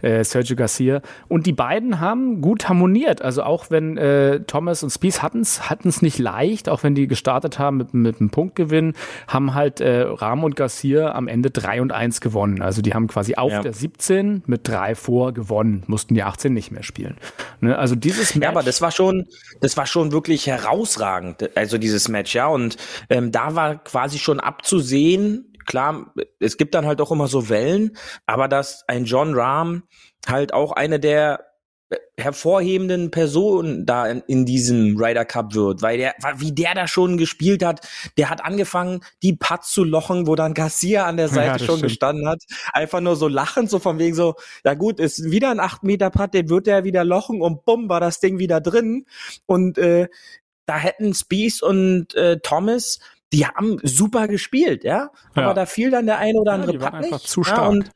[0.02, 1.02] äh, Sergio Garcia.
[1.28, 3.22] Und die beiden haben gut harmoniert.
[3.22, 6.96] Also auch wenn äh, Thomas und Spieth hatten es hatten es nicht leicht, auch wenn
[6.96, 8.94] die gestartet haben mit, mit einem Punktgewinn,
[9.28, 12.62] haben halt äh, Rahm und Garcia am Ende 3 und 1 gewonnen.
[12.62, 13.62] Also die haben quasi auf Ja.
[13.62, 17.18] der 17 mit drei vor gewonnen, mussten die 18 nicht mehr spielen.
[17.62, 17.78] Ne?
[17.78, 18.44] Also dieses Match.
[18.44, 19.26] Ja, aber das war schon,
[19.62, 22.48] das war schon wirklich herausragend, also dieses Match, ja.
[22.48, 22.78] Und
[23.10, 27.96] ähm, da war quasi schon abzusehen, klar, es gibt dann halt auch immer so Wellen,
[28.26, 29.84] aber dass ein John Rahm
[30.28, 31.46] halt auch eine der
[32.18, 37.18] hervorhebenden Personen da in, in diesem Ryder Cup wird, weil der, wie der da schon
[37.18, 41.36] gespielt hat, der hat angefangen, die Putts zu lochen, wo dann Garcia an der Ja,
[41.36, 41.92] Seite das schon stimmt.
[41.92, 45.60] gestanden hat, einfach nur so lachend, so von wegen so, ja gut, ist wieder ein
[45.60, 49.06] 8 Meter Putt, den wird er wieder lochen und bumm, war das Ding wieder drin
[49.46, 50.08] und äh,
[50.66, 53.00] da hätten Spieth und äh, Thomas
[53.32, 55.54] die haben super gespielt, ja, aber Ja.
[55.54, 57.28] da fiel dann der eine oder Ja, andere waren Putt einfach nicht.
[57.28, 57.70] zu Ja, stark.
[57.70, 57.92] und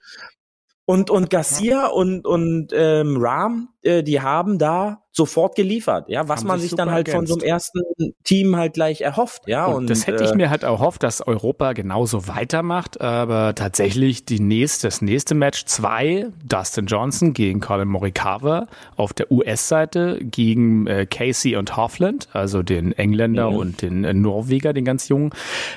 [0.86, 6.40] und, und Garcia und, und ähm, Rahm, äh, die haben da sofort geliefert, ja, was
[6.40, 7.82] Haben man sich dann halt von so einem ersten
[8.24, 9.68] Team halt gleich erhofft, ja.
[9.68, 14.26] Und, Und, das hätte ich äh, mir halt erhofft, dass Europa genauso weitermacht, aber tatsächlich
[14.26, 18.66] die nächste, das nächste Match zwei, Dustin Johnson gegen Colin Morikawa
[18.96, 23.58] auf der US-Seite gegen äh, Casey und Hovland, also den Engländer Mhm.
[23.58, 25.30] und den äh, Norweger, den ganz jungen.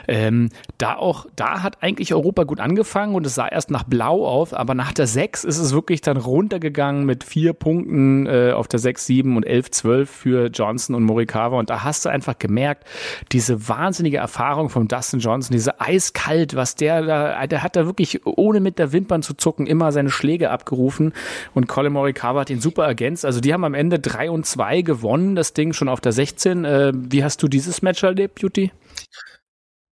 [0.09, 4.27] Ähm, da auch, da hat eigentlich Europa gut angefangen und es sah erst nach Blau
[4.27, 7.96] auf, aber nach der sechs ist es wirklich dann runtergegangen mit vier Punkten
[8.27, 12.05] äh, auf der sechs, sieben und elf, zwölf für Johnson und Morikawa und da hast
[12.05, 12.85] du einfach gemerkt,
[13.33, 18.27] diese wahnsinnige Erfahrung von Dustin Johnson, diese eiskalt, was der da, der hat da wirklich
[18.27, 21.13] ohne mit der Wimpern zu zucken immer seine Schläge abgerufen
[21.55, 23.25] und Colin Morikawa hat ihn super ergänzt.
[23.25, 26.65] Also die haben am Ende drei und zwei gewonnen, das Ding schon auf der 16.
[26.65, 28.73] Äh, wie hast du dieses Match erlebt, Beauty?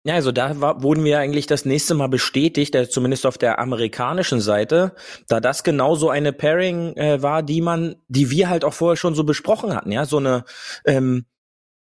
[0.02, 3.58] Ja, also da war, wurden wir eigentlich das nächste Mal bestätigt, äh, zumindest auf der
[3.58, 4.94] amerikanischen Seite,
[5.28, 8.96] da das genau so eine Pairing äh, war, die man, die wir halt auch vorher
[8.96, 10.44] schon so besprochen hatten, ja, so eine
[10.86, 11.26] ähm,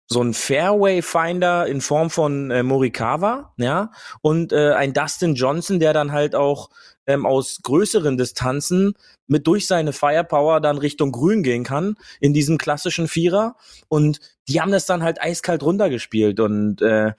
[0.09, 5.79] so ein Fairway Finder in Form von äh, Morikawa, ja, und äh, ein Dustin Johnson,
[5.79, 6.69] der dann halt auch
[7.07, 8.93] ähm, aus größeren Distanzen
[9.27, 13.55] mit durch seine Firepower dann Richtung Grün gehen kann in diesem klassischen Vierer.
[13.87, 16.39] Und die haben das dann halt eiskalt runtergespielt.
[16.39, 17.13] Und äh,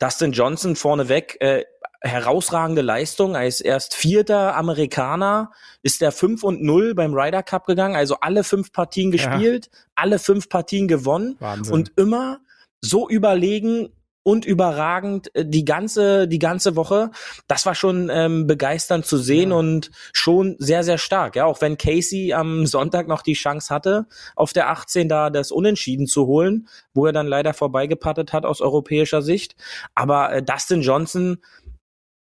[0.00, 1.64] Dustin Johnson vorneweg, äh,
[2.02, 3.36] herausragende Leistung.
[3.36, 8.42] als erst vierter Amerikaner, ist der 5 und 0 beim Ryder Cup gegangen, also alle
[8.42, 9.36] fünf Partien Ja.
[9.36, 11.74] gespielt, alle fünf Partien gewonnen Wahnsinn.
[11.74, 12.40] und immer
[12.80, 13.90] so überlegen
[14.22, 17.10] und überragend äh, die ganze die ganze Woche.
[17.48, 19.56] Das war schon ähm, begeisternd zu sehen Ja.
[19.56, 21.36] und schon sehr sehr stark.
[21.36, 24.06] Ja, auch wenn Casey am Sonntag noch die Chance hatte,
[24.36, 28.60] auf der 18 da das Unentschieden zu holen, wo er dann leider vorbeigepattet hat aus
[28.60, 29.56] europäischer Sicht.
[29.94, 31.38] Aber äh, Dustin Johnson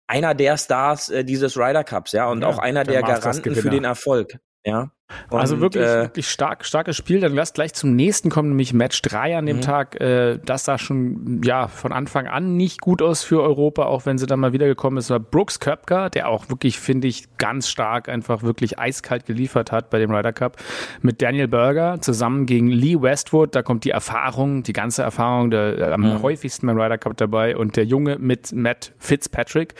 [0.07, 3.55] einer der Stars äh, dieses Ryder Cups, ja, und Ja, auch einer der der Garanten
[3.55, 4.91] für den Erfolg, ja.
[5.29, 7.21] Und, also wirklich, äh, wirklich stark, starkes Spiel.
[7.21, 9.61] Dann lass gleich zum nächsten kommen, nämlich Match 3 an dem Mhm.
[9.61, 10.01] Tag.
[10.01, 14.17] Äh, das sah schon ja von Anfang an nicht gut aus für Europa, auch wenn
[14.17, 15.09] sie dann mal wiedergekommen ist.
[15.09, 19.89] War Brooks Köpker, der auch wirklich, finde ich, ganz stark einfach wirklich eiskalt geliefert hat
[19.89, 20.57] bei dem Ryder Cup.
[21.01, 23.55] Mit Daniel Berger zusammen gegen Lee Westwood.
[23.55, 26.21] Da kommt die Erfahrung, die ganze Erfahrung der, am Mhm.
[26.21, 27.55] häufigsten beim Ryder Cup dabei.
[27.55, 29.75] Und der Junge mit Matt Fitzpatrick.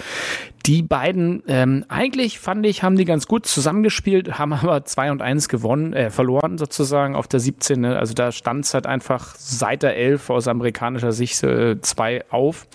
[0.66, 5.22] Die beiden, ähm, eigentlich fand ich, haben die ganz gut zusammengespielt, haben aber 2 und
[5.24, 7.82] 1 gewonnen, äh, verloren sozusagen auf der 17.
[7.82, 7.98] ne?
[7.98, 12.68] Also da stand es halt einfach seit der 11 aus amerikanischer Sicht äh, 2 auf.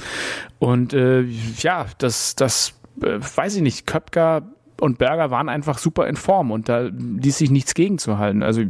[0.59, 1.23] Und äh,
[1.59, 4.43] ja, das, das äh, weiß ich nicht, Köpker
[4.83, 8.43] und Berger waren einfach super in Form und da ließ sich nichts gegenzuhalten.
[8.43, 8.63] Also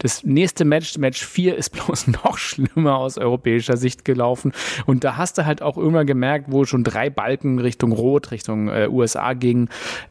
[0.00, 4.50] das nächste Match, Match 4, ist bloß noch schlimmer aus europäischer Sicht gelaufen.
[4.86, 8.66] Und da hast du halt auch irgendwann gemerkt, wo schon drei Balken Richtung Rot, Richtung
[8.70, 9.68] äh, USA gingen.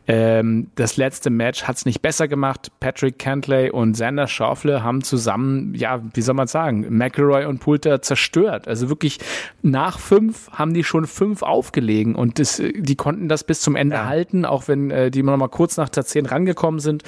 [0.08, 2.72] Ähm, das letzte Match hat's nicht besser gemacht.
[2.80, 8.02] Patrick Cantley und Xander Schauffele haben zusammen, ja, wie soll man sagen, McElroy und Poulter
[8.02, 8.70] zerstört.
[8.70, 9.20] Also wirklich
[9.64, 13.76] nach fünf haben die schon fünf aufgelegen und das, äh, die konnten das bis zum
[13.76, 17.04] Ende halten, auch wenn äh, die noch mal kurz nach der 10 rangekommen sind.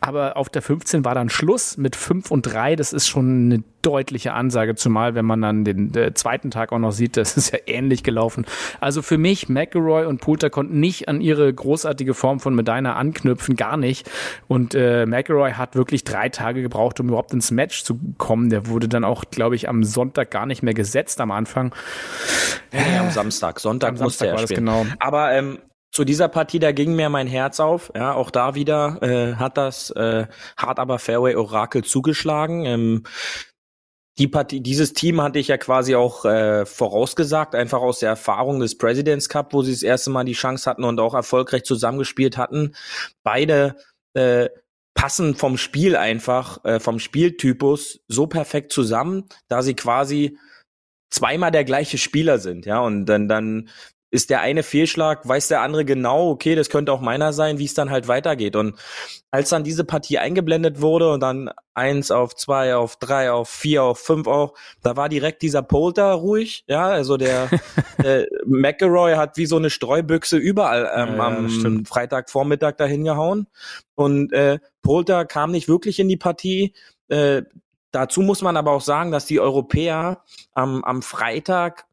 [0.00, 2.76] Aber auf der 15 war dann Schluss mit 5 und 3.
[2.76, 6.78] Das ist schon eine deutliche Ansage, zumal wenn man dann den äh, zweiten Tag auch
[6.78, 8.46] noch sieht, das ist ja ähnlich gelaufen.
[8.80, 13.56] Also für mich, McElroy und Poulter konnten nicht an ihre großartige Form von Medina anknüpfen,
[13.56, 14.10] gar nicht.
[14.48, 18.50] Und äh, McElroy hat wirklich drei Tage gebraucht, um überhaupt ins Match zu kommen.
[18.50, 21.74] Der wurde dann auch, glaube ich, am Sonntag gar nicht mehr gesetzt am Anfang.
[22.72, 23.60] Nee, am Samstag.
[23.60, 24.66] Sonntag Am musste Samstag er war das spielen.
[24.66, 24.86] genau.
[24.98, 25.58] Aber ähm,
[25.92, 27.92] zu dieser Partie, da ging mir mein Herz auf.
[27.94, 30.26] Ja, auch da wieder äh, hat das äh,
[30.56, 32.64] hart aber Fairway Orakel zugeschlagen.
[32.64, 33.02] Ähm,
[34.18, 38.60] die Partie, dieses Team hatte ich ja quasi auch äh, vorausgesagt, einfach aus der Erfahrung
[38.60, 42.36] des Presidents Cup, wo sie das erste Mal die Chance hatten und auch erfolgreich zusammengespielt
[42.36, 42.74] hatten.
[43.22, 43.76] Beide
[44.14, 44.48] äh,
[44.94, 50.38] passen vom Spiel einfach, äh, vom Spieltypus so perfekt zusammen, da sie quasi
[51.10, 53.68] zweimal der gleiche Spieler sind, ja, und dann, dann
[54.12, 57.64] ist der eine Fehlschlag, weiß der andere genau, okay, das könnte auch meiner sein, wie
[57.64, 58.56] es dann halt weitergeht.
[58.56, 58.76] Und
[59.30, 63.82] als dann diese Partie eingeblendet wurde und dann eins auf zwei, auf drei, auf vier,
[63.82, 67.48] auf fünf auch, da war direkt dieser Polter ruhig, ja, also der
[68.04, 71.88] äh, McElroy hat wie so eine Streubüchse überall ähm, Ja, am stimmt.
[71.88, 73.46] Freitagvormittag dahin gehauen
[73.94, 76.74] und äh, Polter kam nicht wirklich in die Partie.
[77.08, 77.44] Äh,
[77.92, 80.22] dazu muss man aber auch sagen, dass die Europäer
[80.52, 81.86] am, am Freitag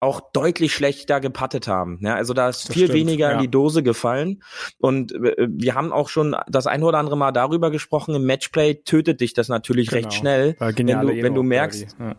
[0.00, 1.98] auch deutlich schlechter gepattet haben.
[2.02, 3.34] Ja, also da ist Das viel stimmt, weniger ja.
[3.36, 4.42] in die Dose gefallen.
[4.78, 8.76] Und äh, wir haben auch schon das ein oder andere Mal darüber gesprochen, im Matchplay
[8.82, 10.14] tötet dich das natürlich recht Genau.
[10.20, 11.96] schnell, War wenn du, wenn du merkst.
[11.98, 12.16] Ja.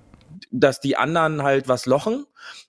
[0.51, 2.25] dass die anderen halt was lochen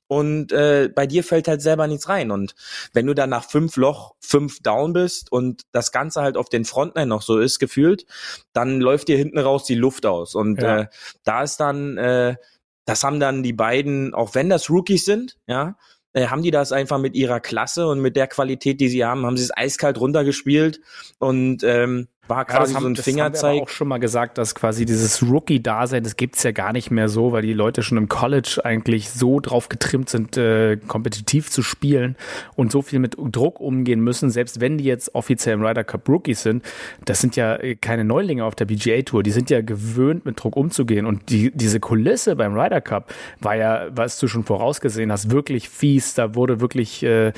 [0.07, 2.31] und äh, bei dir fällt halt selber nichts rein.
[2.31, 2.55] Und
[2.93, 6.65] wenn du dann nach fünf Loch, fünf down bist und das Ganze halt auf den
[6.67, 8.05] Frontline noch so ist, gefühlt,
[8.53, 10.35] dann läuft dir hinten raus die Luft aus.
[10.35, 10.81] Und Ja.
[10.81, 10.87] äh,
[11.25, 12.37] da ist dann, äh,
[12.85, 15.77] das haben dann die beiden, auch wenn das Rookies sind, ja,
[16.13, 19.25] äh, haben die das einfach mit ihrer Klasse und mit der Qualität, die sie haben,
[19.25, 20.81] haben sie es eiskalt runtergespielt.
[21.19, 23.63] Und ähm, war Ja, quasi das haben, so ein das haben wir Fingerzeig.
[23.63, 27.33] auch schon mal gesagt, dass quasi dieses Rookie-Dasein, das gibt's ja gar nicht mehr so,
[27.33, 32.17] weil die Leute schon im College eigentlich so drauf getrimmt sind, äh, kompetitiv zu spielen
[32.55, 36.09] und so viel mit Druck umgehen müssen, selbst wenn die jetzt offiziell im Ryder Cup
[36.09, 36.65] Rookies sind.
[37.05, 40.43] Das sind ja äh, keine Neulinge auf der PGA Tour, die sind ja gewöhnt, mit
[40.43, 41.07] Druck umzugehen.
[41.07, 45.69] Und die, diese Kulisse beim Ryder Cup war ja, was du schon vorausgesehen hast, wirklich
[45.69, 46.15] fies.
[46.15, 47.33] Da wurde wirklich, äh,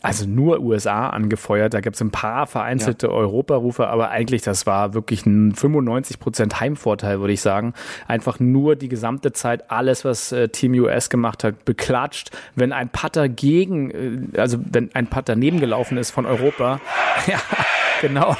[0.00, 1.74] also nur USA angefeuert.
[1.74, 7.32] Da gibt's ein paar vereinzelte Europarufe, aber eigentlich das war wirklich ein 95% Heimvorteil, würde
[7.32, 7.74] ich sagen.
[8.06, 12.30] Einfach nur die gesamte Zeit alles, was äh, Team US gemacht hat, beklatscht.
[12.54, 13.90] Wenn ein Putter gegen,
[14.34, 16.80] äh, also wenn ein Putter nebengelaufen ist von Europa,
[17.26, 17.40] ja,
[18.00, 18.36] genau.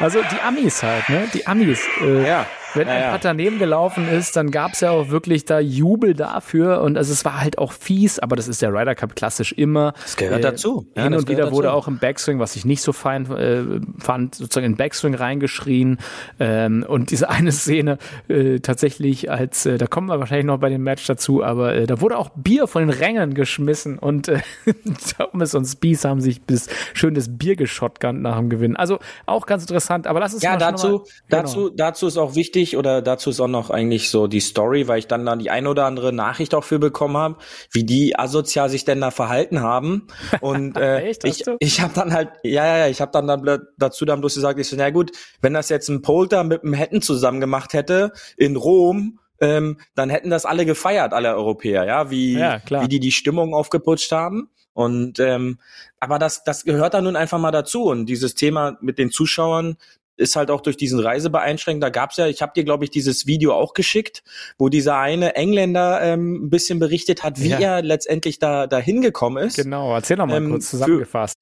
[0.00, 1.28] Also die Amis halt, ne?
[1.32, 1.80] Die Amis.
[2.02, 2.46] Äh, Ja.
[2.74, 3.12] Wenn Ja, ein ja.
[3.12, 7.40] Putter nebengelaufen ist, dann gab's ja auch wirklich da Jubel dafür und also es war
[7.40, 9.92] halt auch fies, aber das ist der Ryder Cup klassisch immer.
[10.02, 10.86] Das gehört dazu.
[10.96, 11.76] Ja, hin und wieder gehört wurde dazu.
[11.78, 13.62] auch im Backswing, was ich nicht so fein äh,
[13.98, 15.98] fand, sozusagen in Backswing reingeschrien.
[16.40, 20.68] Ähm, und diese eine Szene äh, tatsächlich als, äh, da kommen wir wahrscheinlich noch bei
[20.68, 24.40] dem Match dazu, aber äh, da wurde auch Bier von den Rängen geschmissen und äh,
[25.18, 28.76] Thomas und Spies haben sich bis schön das Bier geschottet nach dem Gewinn.
[28.76, 31.42] Also auch ganz interessant, aber lass es Ja, mal dazu, mal- genau.
[31.42, 34.88] dazu, dazu ist auch wichtig, wichtig oder dazu ist auch noch eigentlich so die Story,
[34.88, 37.36] weil ich dann da die ein oder andere Nachricht auch für bekommen habe,
[37.70, 40.06] wie die asozial sich denn da verhalten haben.
[40.40, 41.24] Und äh, Echt?
[41.24, 44.34] ich, ich habe dann halt, ja, ja, ja, ich habe dann, dann dazu dann bloß
[44.34, 47.72] gesagt, ich so, na gut, wenn das jetzt ein Polter mit einem Hetten zusammen gemacht
[47.72, 52.82] hätte in Rom, ähm, dann hätten das alle gefeiert, alle Europäer, ja, wie, Ja, klar.
[52.82, 54.48] wie die die Stimmung aufgeputscht haben.
[54.72, 55.58] Und ähm,
[56.00, 57.84] aber das, das gehört da nun einfach mal dazu.
[57.84, 59.76] Und dieses Thema mit den Zuschauern
[60.16, 61.80] ist halt auch durch diesen Reisebeeinschränkung.
[61.80, 64.22] Da gab's ja, ich habe dir, glaube ich, dieses Video auch geschickt,
[64.58, 67.58] wo dieser eine Engländer ähm, ein bisschen berichtet hat, wie Ja.
[67.58, 69.56] er letztendlich da, da hingekommen ist.
[69.56, 71.34] Genau, erzähl noch mal Ähm, kurz für- zusammengefasst.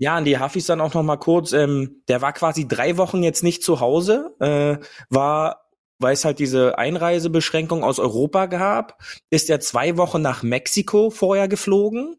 [0.00, 1.52] Ja, an die Hafis dann auch noch mal kurz.
[1.52, 4.76] Ähm, der war quasi drei Wochen jetzt nicht zu Hause, äh,
[5.10, 5.64] war,
[5.98, 11.48] weil es halt diese Einreisebeschränkung aus Europa gab, ist er zwei Wochen nach Mexiko vorher
[11.48, 12.14] geflogen,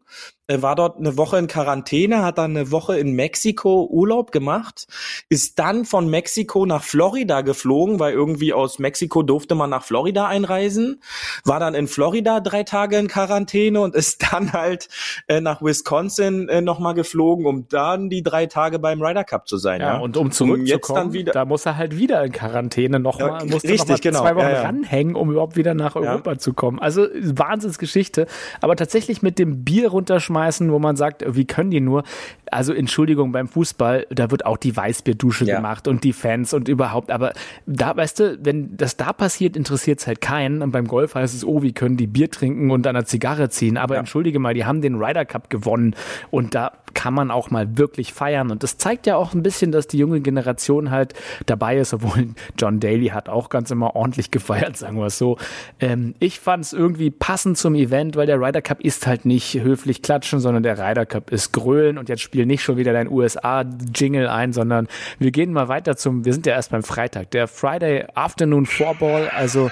[0.58, 4.86] war dort eine Woche in Quarantäne, hat dann eine Woche in Mexiko Urlaub gemacht,
[5.28, 10.26] ist dann von Mexiko nach Florida geflogen, weil irgendwie aus Mexiko durfte man nach Florida
[10.26, 11.02] einreisen,
[11.44, 14.88] war dann in Florida drei Tage in Quarantäne und ist dann halt
[15.28, 19.56] äh, nach Wisconsin äh, nochmal geflogen, um dann die drei Tage beim Ryder Cup zu
[19.56, 19.80] sein.
[19.80, 21.32] Ja, Ja, und um zurückzukommen, dann wieder.
[21.32, 24.36] da muss er halt wieder in Quarantäne nochmal, Ja, musste richtig, noch mal genau, zwei
[24.36, 24.62] Wochen ja, ja.
[24.62, 26.78] ranhängen, um überhaupt wieder nach Europa zu kommen.
[26.78, 28.26] Also Wahnsinnsgeschichte.
[28.60, 30.39] Aber tatsächlich mit dem Bier runterschmeißen,
[30.70, 32.02] wo man sagt, wie können die nur?
[32.50, 35.56] Also Entschuldigung, beim Fußball, da wird auch die Weißbierdusche Ja.
[35.56, 37.10] gemacht und die Fans und überhaupt.
[37.10, 37.32] Aber
[37.66, 40.62] da, weißt du, wenn das da passiert, interessiert es halt keinen.
[40.62, 43.48] Und beim Golf heißt es, oh, wie können die Bier trinken und an einer Zigarre
[43.50, 43.76] ziehen.
[43.76, 44.00] Aber Ja.
[44.00, 45.94] entschuldige mal, die haben den Ryder Cup gewonnen
[46.30, 48.50] und da kann man auch mal wirklich feiern.
[48.50, 51.14] Und das zeigt ja auch ein bisschen, dass die junge Generation halt
[51.46, 55.38] dabei ist, obwohl John Daly hat auch ganz immer ordentlich gefeiert, sagen wir es so.
[55.80, 59.54] Ähm, ich fand es irgendwie passend zum Event, weil der Ryder Cup ist halt nicht
[59.62, 63.10] höflich klatschen, sondern der Ryder Cup ist grölen und jetzt spiel nicht schon wieder dein
[63.10, 64.86] USA-Jingle ein, sondern
[65.18, 69.30] wir gehen mal weiter zum, wir sind ja erst beim Freitag, der Friday Afternoon Four-Ball,
[69.30, 69.70] also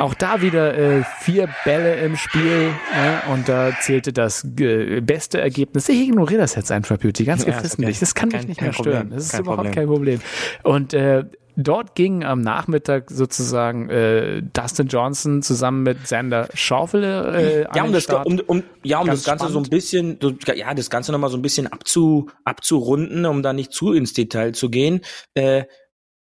[0.00, 5.40] auch da wieder äh, vier Bälle im Spiel ja, und da zählte das äh, beste
[5.40, 5.88] Ergebnis.
[5.88, 7.94] Ich ignoriere das jetzt einfach, Beauty, ganz Ja, okay.
[8.00, 9.08] Das kann mich nicht mehr stören.
[9.08, 9.10] Problem.
[9.10, 9.74] Das ist überhaupt Problem.
[9.74, 10.20] kein Problem.
[10.62, 11.24] Und äh,
[11.56, 17.84] dort ging am Nachmittag sozusagen äh, Dustin Johnson zusammen mit Sander Schaufel äh, an Ja,
[17.84, 19.70] um das, um, um, ja, um Ganz das Ganze so ein spannend.
[19.70, 23.92] bisschen, so, ja, das Ganze nochmal so ein bisschen abzu, abzurunden, um da nicht zu
[23.92, 25.00] ins Detail zu gehen.
[25.34, 25.64] Äh,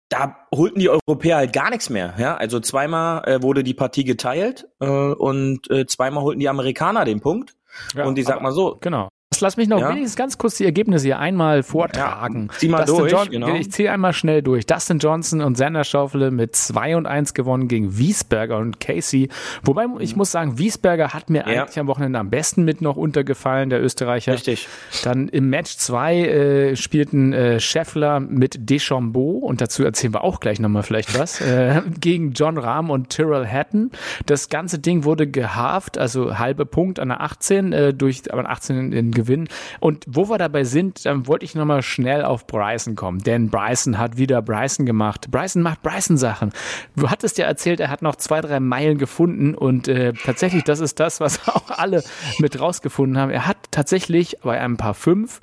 [0.09, 2.15] da holten die Europäer halt gar nichts mehr.
[2.19, 7.05] Ja, also zweimal äh, wurde die Partie geteilt äh, und äh, zweimal holten die Amerikaner
[7.07, 7.55] den Punkt.
[7.95, 9.09] Ja, und ich sag aber- mal so, Genau.
[9.43, 9.91] Lass mich noch Ja.
[9.91, 12.49] wenigstens ganz kurz die Ergebnisse hier einmal vortragen.
[12.53, 13.55] Ja, zieh mal Dustin durch, John- genau.
[13.55, 14.67] Ich ziehe einmal schnell durch.
[14.67, 19.29] Dustin Johnson und Sander Schaufele mit 2 und 1 gewonnen gegen Wiesberger und Casey.
[19.63, 21.63] Wobei ich muss sagen, Wiesberger hat mir Ja.
[21.65, 24.33] eigentlich am Wochenende am besten mit noch untergefallen, der Österreicher.
[24.35, 24.69] Richtig.
[25.05, 30.39] Dann im Match 2 äh, spielten äh, Scheffler mit Deschambeau und dazu erzählen wir auch
[30.41, 33.91] gleich nochmal vielleicht was, äh, gegen John Rahm und Tyrrell Hatton.
[34.27, 38.47] Das ganze Ding wurde gehalft, also halbe Punkt an der 18 äh, durch aber an
[38.47, 39.32] 18 in Gewinn.
[39.81, 43.99] Und wo wir dabei sind, dann wollte ich nochmal schnell auf Bryson kommen, denn Bryson
[43.99, 45.31] hat wieder Bryson gemacht.
[45.31, 46.53] Bryson macht Bryson-Sachen.
[46.97, 50.81] Du hattest ja erzählt, er hat noch zwei, drei Meilen gefunden und äh, tatsächlich, das
[50.81, 52.03] ist das, was auch alle
[52.39, 53.31] mit rausgefunden haben.
[53.31, 55.41] Er hat tatsächlich bei einem Paar 5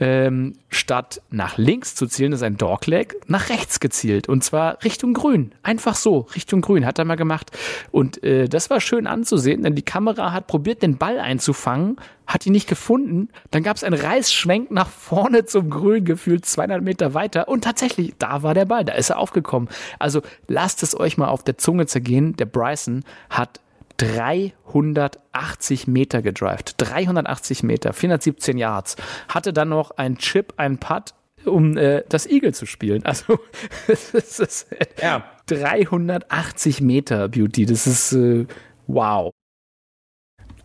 [0.00, 4.82] ähm, statt nach links zu zielen, das ist ein Dogleg, nach rechts gezielt und zwar
[4.84, 5.52] Richtung Grün.
[5.62, 7.50] Einfach so, Richtung Grün hat er mal gemacht.
[7.90, 11.96] Und äh, das war schön anzusehen, denn die Kamera hat probiert, den Ball einzufangen,
[12.28, 13.30] hat ihn nicht gefunden.
[13.50, 17.48] Dann gab es einen Reißschwenk nach vorne zum Grün, gefühlt 200 Meter weiter.
[17.48, 19.68] Und tatsächlich, da war der Ball, da ist er aufgekommen.
[19.98, 22.36] Also lasst es euch mal auf der Zunge zergehen.
[22.36, 23.60] Der Bryson hat
[23.96, 26.74] 380 Meter gedrived.
[26.76, 28.96] 380 Meter, 417 Yards.
[29.28, 31.14] Hatte dann noch einen Chip, einen Putt,
[31.46, 33.04] um äh, das Eagle zu spielen.
[33.04, 33.38] Also,
[33.86, 34.68] das ist
[35.00, 35.24] Ja.
[35.46, 37.64] 380 Meter Beauty.
[37.64, 38.46] Das ist äh,
[38.86, 39.32] wow.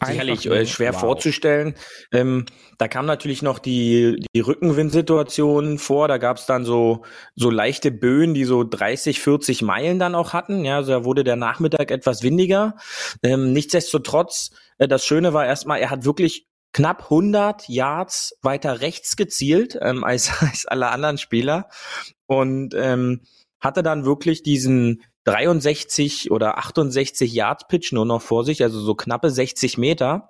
[0.06, 1.02] Sicherlich äh, schwer wow.
[1.02, 1.76] vorzustellen.
[2.12, 2.46] Ähm,
[2.78, 6.08] da kam natürlich noch die, die Rückenwindsituation vor.
[6.08, 7.04] Da gab es dann so,
[7.36, 10.66] so leichte Böen, die so 30, 40 Meilen dann auch hatten.
[10.66, 12.76] Ja, also da wurde der Nachmittag etwas windiger.
[13.24, 19.16] Ähm, nichtsdestotrotz, äh, das Schöne war erstmal, er hat wirklich knapp 100 Yards weiter rechts
[19.16, 21.70] gezielt ähm, als, als alle anderen Spieler
[22.26, 23.22] und ähm,
[23.60, 28.96] hatte dann wirklich diesen 63 oder 68 Yards Pitch nur noch vor sich, also so
[28.96, 30.30] knappe 60 Meter.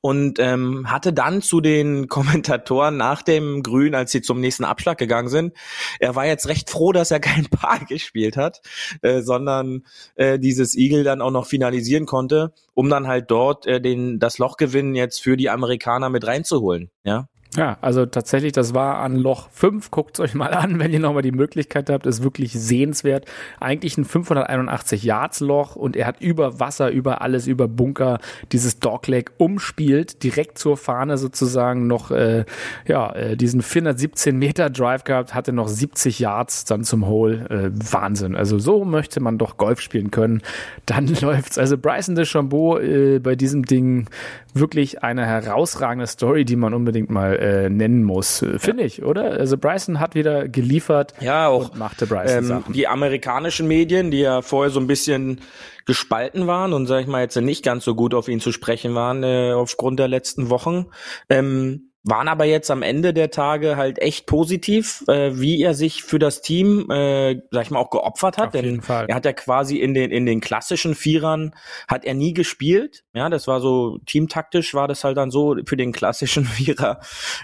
[0.00, 4.98] Und ähm, hatte dann zu den Kommentatoren nach dem Grün, als sie zum nächsten Abschlag
[4.98, 5.54] gegangen sind,
[6.00, 8.60] er war jetzt recht froh, dass er kein Paar gespielt hat,
[9.02, 9.84] äh, sondern
[10.16, 14.38] äh, dieses Eagle dann auch noch finalisieren konnte, um dann halt dort äh, den das
[14.38, 16.90] Lochgewinn jetzt für die Amerikaner mit reinzuholen.
[17.04, 19.90] Ja, Ja, also tatsächlich, das war an Loch 5.
[19.90, 22.06] Guckt euch mal an, wenn ihr nochmal die Möglichkeit habt.
[22.06, 23.26] Ist wirklich sehenswert.
[23.60, 28.20] Eigentlich ein 581 Yards Loch und er hat über Wasser, über alles, über Bunker
[28.52, 32.46] dieses Dogleg umspielt, direkt zur Fahne sozusagen noch, äh,
[32.86, 37.50] ja, äh, diesen 417 Meter Drive gehabt, hatte noch 70 Yards dann zum Hole.
[37.50, 38.34] Äh, Wahnsinn.
[38.34, 40.40] Also so möchte man doch Golf spielen können.
[40.86, 41.58] Dann läuft's.
[41.58, 44.08] Also Bryson DeChambeau äh, bei diesem Ding
[44.54, 49.24] wirklich eine herausragende Story, die man unbedingt mal äh, nennen muss, äh, finde ich, oder?
[49.32, 52.72] Also Bryson hat wieder geliefert Ja, auch und machte Bryson ähm, Sachen.
[52.72, 55.40] die amerikanischen Medien, die ja vorher so ein bisschen
[55.86, 58.94] gespalten waren und sag ich mal jetzt nicht ganz so gut auf ihn zu sprechen
[58.94, 60.86] waren äh, aufgrund der letzten Wochen,
[61.28, 66.02] ähm, waren aber jetzt am Ende der Tage halt echt positiv, äh, wie er sich
[66.02, 68.46] für das Team, äh, sag ich mal, auch geopfert hat.
[68.48, 69.06] Auf denn jeden Fall.
[69.08, 71.54] er hat ja quasi in den in den klassischen Vierern
[71.86, 73.04] hat er nie gespielt.
[73.14, 77.00] Ja, das war so teamtaktisch war das halt dann so für den klassischen Vierer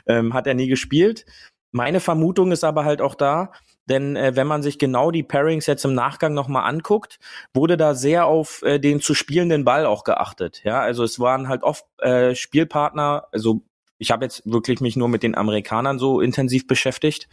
[0.06, 1.24] ähm, hat er nie gespielt.
[1.70, 3.52] Meine Vermutung ist aber halt auch da,
[3.88, 7.18] denn äh, wenn man sich genau die Pairings jetzt im Nachgang nochmal anguckt,
[7.54, 10.62] wurde da sehr auf äh, den zu spielenden Ball auch geachtet.
[10.64, 13.62] Ja, also es waren halt oft äh, Spielpartner, also
[13.98, 17.28] ich habe jetzt wirklich mich nur mit den Amerikanern so intensiv beschäftigt,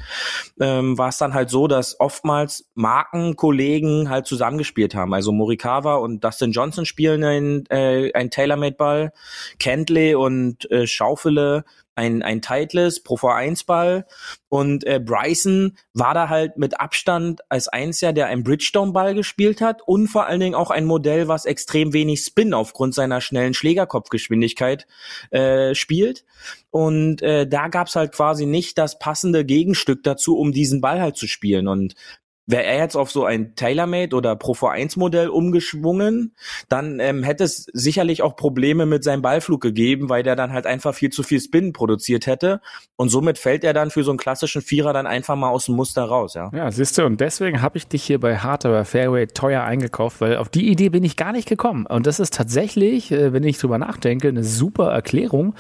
[0.60, 5.14] ähm, war es dann halt so, dass oftmals Markenkollegen halt zusammengespielt haben.
[5.14, 9.12] Also Morikawa und Dustin Johnson spielen ein, äh, ein Tailor-Made-Ball,
[9.60, 11.64] Kentley und äh, Schaufele
[11.96, 14.06] ein, ein Titleist Pro V1 Ball
[14.50, 19.62] und äh, Bryson war da halt mit Abstand als Einziger, der einen Bridgestone Ball gespielt
[19.62, 23.54] hat und vor allen Dingen auch ein Modell, was extrem wenig Spin aufgrund seiner schnellen
[23.54, 24.88] Schlägerkopfgeschwindigkeit
[25.32, 26.26] äh, spielt.
[26.72, 31.18] Und äh, da gab's halt quasi nicht das passende Gegenstück dazu, um diesen Ball halt
[31.18, 31.68] zu spielen.
[31.68, 31.96] Und
[32.48, 36.36] Wäre er jetzt auf so ein TaylorMade oder Pro V1 Modell umgeschwungen,
[36.70, 40.66] dann ähm, hätte es sicherlich auch Probleme mit seinem Ballflug gegeben, weil der dann halt
[40.68, 42.62] einfach viel zu viel Spin produziert hätte.
[42.98, 45.76] Und somit fällt er dann für so einen klassischen Vierer dann einfach mal aus dem
[45.76, 46.52] Muster raus, ja.
[46.54, 50.22] Ja, siehst du, und deswegen habe ich dich hier bei Hard aber Fairway teuer eingekauft,
[50.22, 51.86] weil auf die Idee bin ich gar nicht gekommen.
[51.88, 55.56] Und das ist tatsächlich, äh, wenn ich drüber nachdenke, eine super Erklärung.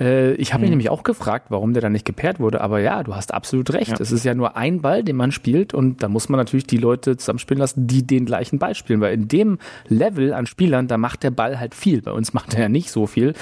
[0.00, 2.60] Äh, Ich habe mich nämlich auch gefragt, warum der dann nicht gepaart wurde.
[2.60, 3.98] Aber ja, du hast absolut recht.
[4.00, 6.76] Es ist ja nur ein Ball, den man spielt und da muss man natürlich die
[6.76, 9.00] Leute zusammenspielen lassen, die den gleichen Ball spielen.
[9.00, 12.02] Weil in dem Level an Spielern, da macht der Ball halt viel.
[12.02, 13.34] Bei uns macht er ja nicht so viel.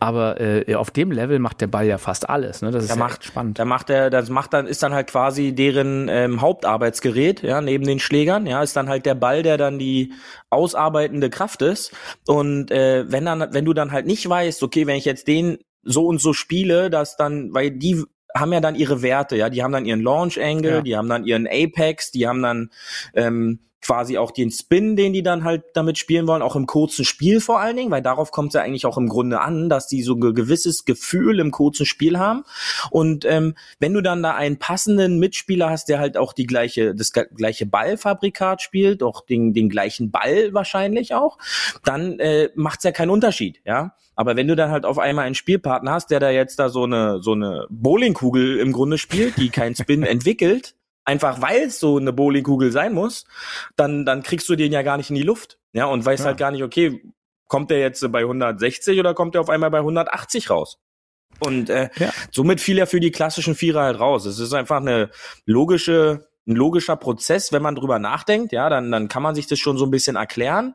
[0.00, 2.62] Aber äh, auf dem Level macht der Ball ja fast alles.
[2.62, 2.70] Ne?
[2.70, 3.58] Das ist Da macht spannend.
[3.58, 7.84] Da macht er, das macht dann ist dann halt quasi deren ähm, Hauptarbeitsgerät, ja, neben
[7.84, 10.12] den Schlägern, ja, ist dann halt der Ball, der dann die
[10.50, 11.92] ausarbeitende Kraft ist.
[12.26, 15.58] Und äh, wenn dann, wenn du dann halt nicht weißt, okay, wenn ich jetzt den
[15.82, 18.04] so und so spiele, dass dann, weil die
[18.36, 20.80] haben ja dann ihre Werte, ja, die haben dann ihren Launch Angle, Ja.
[20.82, 22.70] die haben dann ihren Apex, die haben dann
[23.14, 27.04] ähm, quasi auch den Spin, den die dann halt damit spielen wollen, auch im kurzen
[27.04, 29.88] Spiel vor allen Dingen, weil darauf kommt es ja eigentlich auch im Grunde an, dass
[29.88, 32.44] die so ein gewisses Gefühl im kurzen Spiel haben.
[32.90, 36.94] Und ähm, wenn du dann da einen passenden Mitspieler hast, der halt auch die gleiche,
[36.94, 41.38] das gleiche Ballfabrikat spielt, auch den, den gleichen Ball wahrscheinlich auch,
[41.84, 43.94] dann äh, macht's ja keinen Unterschied, ja.
[44.14, 46.84] Aber wenn du dann halt auf einmal einen Spielpartner hast, der da jetzt da so
[46.84, 51.98] eine so eine Bowlingkugel im Grunde spielt, die keinen Spin entwickelt, einfach weil es so
[51.98, 53.24] eine Bowlingkugel sein muss,
[53.76, 56.26] dann dann kriegst du den ja gar nicht in die Luft, ja, und weißt Ja.
[56.28, 57.02] halt gar nicht, okay,
[57.48, 60.78] kommt der jetzt bei 160 oder kommt der auf einmal bei 180 raus?
[61.40, 62.10] Und äh, Ja.
[62.30, 64.26] somit fiel er für die klassischen Vierer halt raus.
[64.26, 65.10] Es ist einfach eine
[65.44, 69.58] logische, ein logischer Prozess, wenn man drüber nachdenkt, ja, dann, dann kann man sich das
[69.58, 70.74] schon so ein bisschen erklären.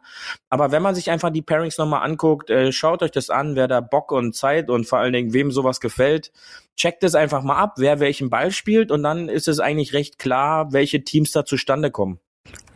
[0.49, 3.67] Aber wenn man sich einfach die Pairings nochmal anguckt, äh, schaut euch das an, wer
[3.67, 6.31] da Bock und Zeit und vor allen Dingen wem sowas gefällt,
[6.77, 10.19] checkt es einfach mal ab, wer welchen Ball spielt und dann ist es eigentlich recht
[10.19, 12.19] klar, welche Teams da zustande kommen.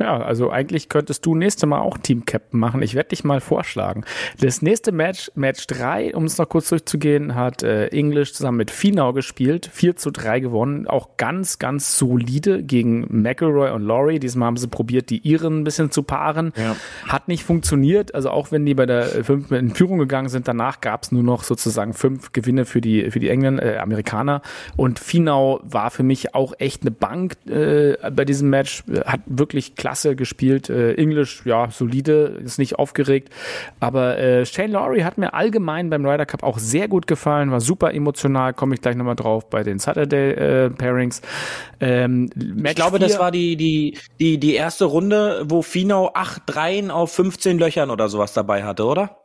[0.01, 2.81] Ja, also eigentlich könntest du nächste Mal auch Team Captain machen.
[2.81, 4.03] Ich werde dich mal vorschlagen.
[4.39, 8.71] Das nächste Match, Match 3, um es noch kurz durchzugehen, hat äh, English zusammen mit
[8.71, 9.69] Finau gespielt.
[9.71, 10.87] 4 zu 3 gewonnen.
[10.87, 14.19] Auch ganz, ganz solide gegen McElroy und Laurie.
[14.19, 16.51] Diesmal haben sie probiert, die Iren ein bisschen zu paaren.
[16.55, 16.75] Ja.
[17.07, 18.15] Hat nicht funktioniert.
[18.15, 21.21] Also auch wenn die bei der 5 in Führung gegangen sind, danach gab es nur
[21.21, 24.41] noch sozusagen fünf Gewinne für die, für die Engländer, äh, Amerikaner.
[24.77, 28.83] Und Finau war für mich auch echt eine Bank äh, bei diesem Match.
[29.05, 30.69] Hat wirklich klasse gespielt.
[30.69, 33.29] Äh, English, ja, solide, ist nicht aufgeregt.
[33.79, 37.61] Aber äh, Shane Lowry hat mir allgemein beim Ryder Cup auch sehr gut gefallen, war
[37.61, 41.21] super emotional, komme ich gleich nochmal drauf bei den Saturday äh, Pairings.
[41.79, 42.29] Ähm,
[42.65, 47.11] Ich glaube, das war die, die, die, die erste Runde, wo Finau acht Dreien auf
[47.13, 49.20] 15 Löchern oder sowas dabei hatte, oder?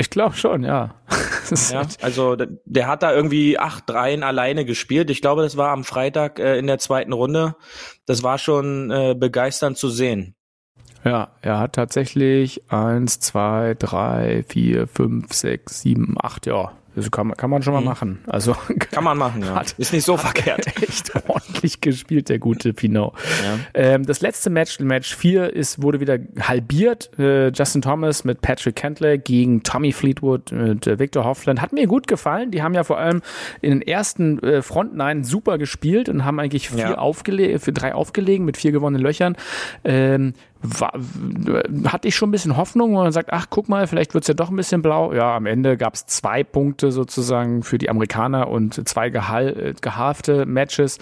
[0.00, 0.94] Ich glaube schon, ja.
[1.70, 5.10] Ja, also der, der hat da irgendwie acht Dreien alleine gespielt.
[5.10, 7.56] Ich glaube, das war am Freitag äh, in der zweiten Runde.
[8.06, 10.36] Das war schon äh, begeisternd zu sehen.
[11.04, 17.28] Ja, er hat tatsächlich eins, zwei, drei, vier, fünf, sechs, sieben, acht, ja, das kann,
[17.28, 18.18] man- kann man schon mal machen.
[18.26, 18.54] Also
[18.90, 19.54] Kann man machen, ja.
[19.54, 20.66] Hat- Ist nicht so verkehrt.
[20.82, 23.14] echt ordentlich gespielt, der gute Pinot.
[23.74, 27.10] Ähm, das letzte Match, Match 4, ist, wurde wieder halbiert.
[27.18, 31.60] Äh, Justin Thomas mit Patrick Kentley gegen Tommy Fleetwood mit äh, Victor Hoffland.
[31.60, 32.50] Hat mir gut gefallen.
[32.50, 33.22] Die haben ja vor allem
[33.60, 36.98] in den ersten äh, Frontnine super gespielt und haben eigentlich vier Ja.
[36.98, 39.36] aufgele für drei aufgelegen mit vier gewonnenen Löchern.
[39.84, 40.92] Ähm, war,
[41.86, 44.34] hatte ich schon ein bisschen Hoffnung, wo man sagt, ach guck mal, vielleicht wird's ja
[44.34, 45.12] doch ein bisschen blau.
[45.14, 50.98] Ja, am Ende gab's zwei Punkte sozusagen für die Amerikaner und zwei gehal gehalfte Matches.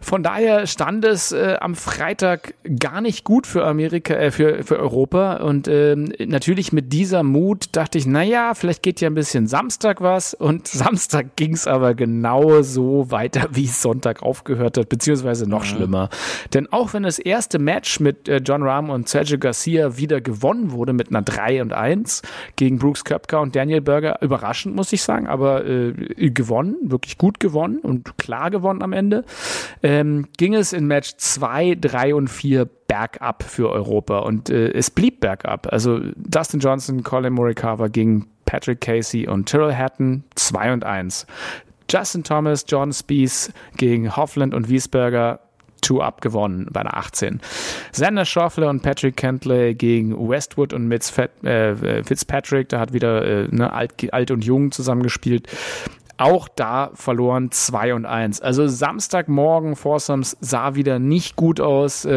[0.00, 4.78] Von daher stand es äh, am Freitag gar nicht gut für Amerika, äh, für, für
[4.78, 5.38] Europa.
[5.38, 9.48] Und ähm, natürlich mit dieser Mut dachte ich, na ja, vielleicht geht ja ein bisschen
[9.48, 10.32] Samstag was.
[10.34, 16.08] Und Samstag ging's aber genau so weiter, wie es Sonntag aufgehört hat, beziehungsweise noch schlimmer.
[16.54, 20.70] Denn auch wenn das erste Match mit äh, John Rahm und Sergio Garcia wieder gewonnen
[20.70, 22.22] wurde mit einer 3 und 1
[22.56, 25.92] gegen Brooks Köpker und Daniel Berger, überraschend muss ich sagen, aber äh,
[26.30, 29.24] gewonnen, wirklich gut gewonnen und klar gewonnen am Ende,
[29.82, 34.90] ähm, ging es in Match 2, 3 und 4 bergab für Europa und äh, es
[34.90, 35.72] blieb bergab.
[35.72, 41.26] Also Dustin Johnson, Colin Morikawa gegen Patrick Casey und Tyrrell Hatton 2 und 1.
[41.88, 45.40] Justin Thomas, John Spees gegen Hoffland und Wiesberger
[45.80, 47.40] Two Up gewonnen bei einer 18.
[47.92, 53.48] Xander Schauffele und Patrick Kentley gegen Westwood und Fat, äh, Fitzpatrick, da hat wieder äh,
[53.50, 55.48] ne, alt, alt und jung zusammengespielt.
[56.18, 58.40] Auch da verloren 2 und 1.
[58.40, 62.04] Also Samstagmorgen Foursomes sah wieder nicht gut aus.
[62.04, 62.08] Äh,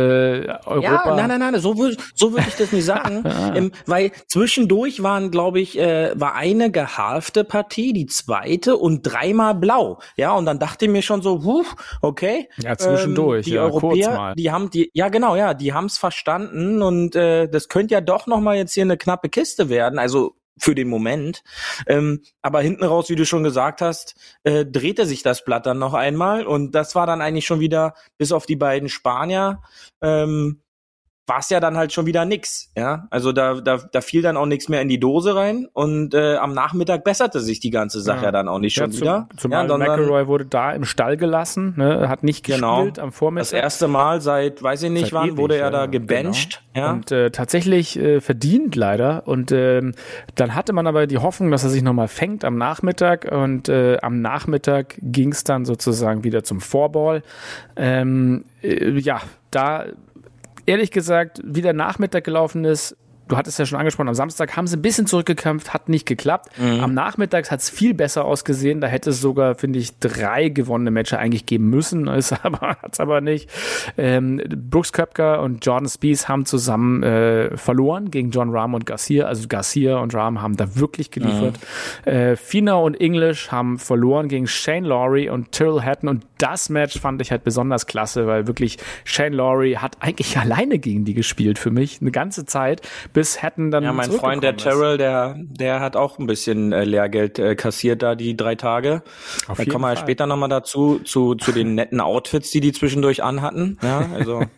[0.65, 0.81] Europa.
[0.81, 3.23] Ja, nein, nein, nein, so würde so würd ich das nicht sagen.
[3.55, 9.55] ähm, weil zwischendurch waren, glaube ich, äh, war eine gehalfte Partie, die zweite und dreimal
[9.55, 9.99] blau.
[10.15, 11.65] Ja, und dann dachte ich mir schon so, huh,
[12.01, 12.47] okay.
[12.57, 14.35] Ja, zwischendurch, ähm, die ja, kurz Europäer, mal.
[14.35, 18.01] die haben die, ja genau, ja, die haben es verstanden und äh, das könnte ja
[18.01, 19.99] doch noch mal jetzt hier eine knappe Kiste werden.
[19.99, 21.43] Also für den Moment.
[21.87, 25.79] Ähm, aber hinten raus, wie du schon gesagt hast, äh, drehte sich das Blatt dann
[25.79, 29.61] noch einmal und das war dann eigentlich schon wieder, bis auf die beiden Spanier,
[30.01, 30.61] ähm,
[31.29, 32.71] war es ja dann halt schon wieder nix.
[32.75, 36.13] Ja, also da, da, da fiel dann auch nichts mehr in die Dose rein und
[36.13, 39.29] äh, am Nachmittag besserte sich die ganze Sache ja, dann auch nicht schon zum, wieder.
[39.37, 42.79] Zumal ja, dann- McElroy wurde da im Stall gelassen, ne, hat nicht gespielt Genau.
[42.81, 43.53] am das Vormittag.
[43.63, 46.61] erste Mal seit, weiß ich nicht Seit wann, ewig, wurde er da ja, gebencht.
[46.73, 46.85] Genau.
[46.85, 46.91] Ja.
[46.93, 49.27] Und äh, tatsächlich äh, verdient leider.
[49.27, 49.93] Und ähm,
[50.35, 53.29] dann hatte man aber die Hoffnung, dass er sich nochmal fängt am Nachmittag.
[53.31, 57.21] Und äh, am Nachmittag ging es dann sozusagen wieder zum Vorball.
[57.75, 59.21] Ähm, äh, ja,
[59.51, 59.85] da
[60.69, 62.95] ehrlich gesagt, wie der Nachmittag gelaufen ist,
[63.29, 66.49] du hattest ja schon angesprochen, am Samstag haben sie ein bisschen zurückgekämpft, hat nicht geklappt.
[66.59, 68.81] Am Nachmittag hat es viel besser ausgesehen.
[68.81, 72.07] Da hätte es sogar, finde ich, drei gewonnene Matches eigentlich geben müssen.
[72.19, 73.49] Ist aber, hat's aber nicht.
[73.97, 79.25] Ähm, Brooks Köpker und Jordan Spieth haben zusammen äh, verloren gegen John Rahm und Garcia.
[79.25, 81.59] Also Garcia und Rahm haben da wirklich geliefert.
[82.05, 86.09] Äh, Fina und English haben verloren gegen Shane Lowry und Tyrrell Hatton.
[86.09, 90.79] Und das Match fand ich halt besonders klasse, weil wirklich Shane Lowry hat eigentlich alleine
[90.79, 92.01] gegen die gespielt für mich.
[92.01, 92.81] Eine ganze Zeit,
[93.19, 94.55] bis Hatton dann Ja, mein Freund, der.
[94.55, 99.03] Terrell, der, der hat auch ein bisschen äh, Lehrgeld äh, kassiert da die drei Tage.
[99.49, 100.05] Auf da jeden kommen wir ja Fall.
[100.05, 103.77] später nochmal dazu, zu, zu den netten Outfits, die die zwischendurch anhatten.
[103.81, 104.43] Ja, also.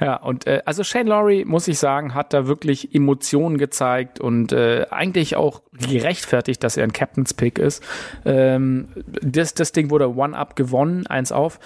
[0.00, 4.52] Ja, und äh, also Shane Lowry, muss ich sagen, hat da wirklich Emotionen gezeigt und
[4.52, 7.82] äh, eigentlich auch gerechtfertigt, dass er ein Captain's Pick ist.
[8.24, 8.88] Ähm,
[9.22, 11.58] das, das Ding wurde One-Up gewonnen, eins auf.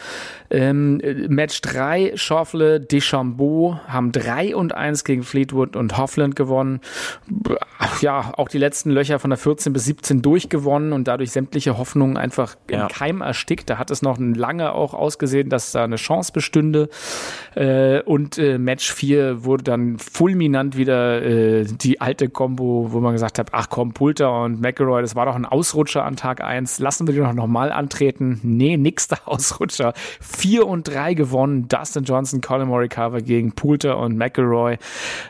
[0.50, 6.80] Ähm, äh, Match 3, Schauffele, Deschambeau haben 3 und 1 gegen Fleetwood und Hoffland gewonnen.
[8.00, 12.16] Ja, auch die letzten Löcher von der 14 bis 17 durchgewonnen und dadurch sämtliche Hoffnungen
[12.16, 12.88] einfach im Ja.
[12.88, 13.68] Keim erstickt.
[13.70, 16.88] Da hat es noch lange auch ausgesehen, dass da eine Chance bestünde.
[17.54, 23.12] Äh, und äh, Match 4 wurde dann fulminant wieder äh, die alte Combo, wo man
[23.12, 26.78] gesagt hat, ach komm, Pulter und McElroy, das war doch ein Ausrutscher an Tag 1.
[26.78, 28.38] Lassen wir die doch nochmal antreten.
[28.42, 29.94] Nee, nix der Ausrutscher.
[30.20, 31.68] 4 und 3 gewonnen.
[31.68, 34.76] Dustin Johnson, Colin Morikawa gegen Poulter und McElroy.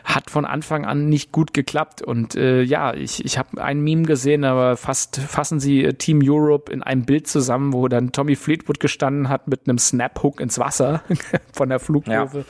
[0.03, 2.01] Hat von Anfang an nicht gut geklappt.
[2.01, 6.19] Und äh, ja, ich, ich habe ein Meme gesehen, aber fast fassen sie äh, Team
[6.21, 10.59] Europe in einem Bild zusammen, wo dann Tommy Fleetwood gestanden hat mit einem Snap-Hook ins
[10.59, 11.01] Wasser
[11.53, 12.43] von der Flugkurve.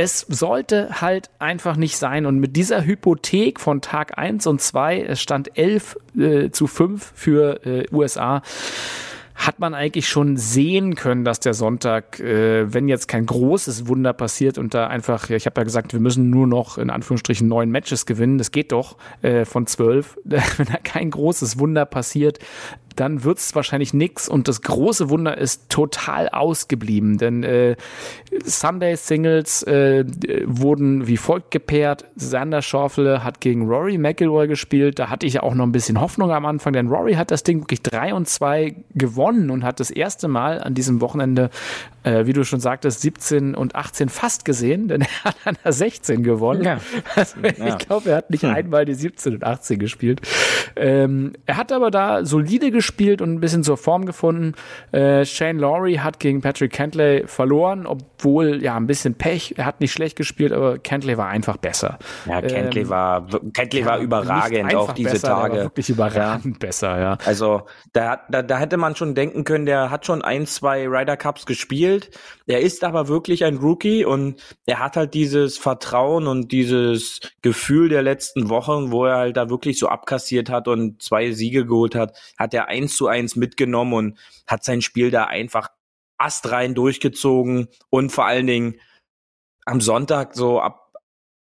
[0.00, 2.24] Es sollte halt einfach nicht sein.
[2.24, 7.12] Und mit dieser Hypothek von Tag 1 und 2, es stand 11 äh, zu 5
[7.16, 8.42] für äh, USA,
[9.34, 14.12] hat man eigentlich schon sehen können, dass der Sonntag, äh, wenn jetzt kein großes Wunder
[14.12, 17.48] passiert und da einfach, ja, ich habe ja gesagt, wir müssen nur noch in Anführungsstrichen
[17.48, 22.38] neun Matches gewinnen, das geht doch äh, von zwölf, wenn da kein großes Wunder passiert,
[22.98, 27.76] dann wird's wahrscheinlich nix und das große Wunder ist total ausgeblieben, denn äh,
[28.44, 30.04] Sunday Singles äh,
[30.44, 32.04] wurden wie folgt gepaart.
[32.16, 34.98] Sander Schorfele hat gegen Rory McIlroy gespielt.
[34.98, 37.42] Da hatte ich ja auch noch ein bisschen Hoffnung am Anfang, denn Rory hat das
[37.42, 41.50] Ding wirklich 3 und 2 gewonnen und hat das erste Mal an diesem Wochenende,
[42.04, 45.72] äh, wie du schon sagtest, 17 und 18 fast gesehen, denn er hat an der
[45.72, 46.62] 16 gewonnen.
[46.64, 46.80] Ja.
[47.16, 47.66] Also, Ja.
[47.68, 50.20] ich glaube, er hat nicht einmal die 17 und 18 gespielt.
[50.76, 54.52] Ähm, er hat aber da solide gespielt und ein bisschen zur Form gefunden.
[54.92, 59.54] Äh, Shane Lowry hat gegen Patrick Cantley verloren, obwohl ja ein bisschen Pech.
[59.56, 61.98] Er hat nicht schlecht gespielt, aber Cantley war einfach besser.
[62.26, 65.56] Ja, Kentley Ähm, war, Kentley war überragend auch diese besser, der Tage.
[65.56, 67.18] War wirklich überragend besser, ja.
[67.24, 67.62] Also
[67.92, 71.46] da, da, da hätte man schon denken können, der hat schon ein, zwei Ryder Cups
[71.46, 72.10] gespielt.
[72.46, 77.88] Er ist aber wirklich ein Rookie und er hat halt dieses Vertrauen und dieses Gefühl
[77.88, 81.94] der letzten Wochen, wo er halt da wirklich so abkassiert hat und zwei Siege geholt
[81.94, 85.68] hat, hat er eins zu eins mitgenommen und hat sein Spiel da einfach
[86.18, 88.80] astrein durchgezogen und vor allen Dingen
[89.64, 90.92] am Sonntag so ab,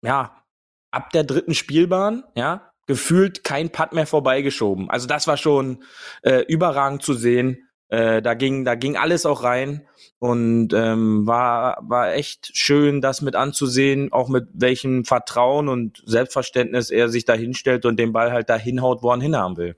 [0.02, 0.44] ja,
[0.90, 4.90] ab der dritten Spielbahn, ja, gefühlt kein Putt mehr vorbeigeschoben.
[4.90, 5.84] Also das war schon
[6.22, 7.68] äh, überragend zu sehen.
[7.88, 9.86] Äh, da ging, da ging alles auch rein
[10.18, 16.90] und ähm, war, war echt schön, das mit anzusehen, auch mit welchem Vertrauen und Selbstverständnis
[16.90, 19.76] er sich da hinstellt und den Ball halt da hinhaut, wo er hinhaben will.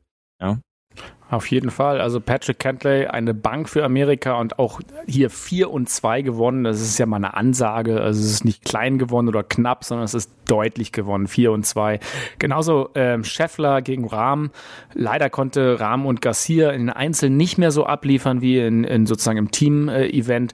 [1.32, 1.98] Auf jeden Fall.
[1.98, 6.62] Also Patrick Cantley, eine Bank für Amerika und auch hier 4 und 2 gewonnen.
[6.62, 8.02] Das ist ja mal eine Ansage.
[8.02, 11.26] Also es ist nicht klein gewonnen oder knapp, sondern es ist deutlich gewonnen.
[11.26, 12.00] 4 und 2.
[12.38, 14.50] Genauso ähm, Scheffler gegen Rahm.
[14.92, 19.06] Leider konnte Rahm und Garcia in den Einzelnen nicht mehr so abliefern wie in, in
[19.06, 20.52] sozusagen im Team-Event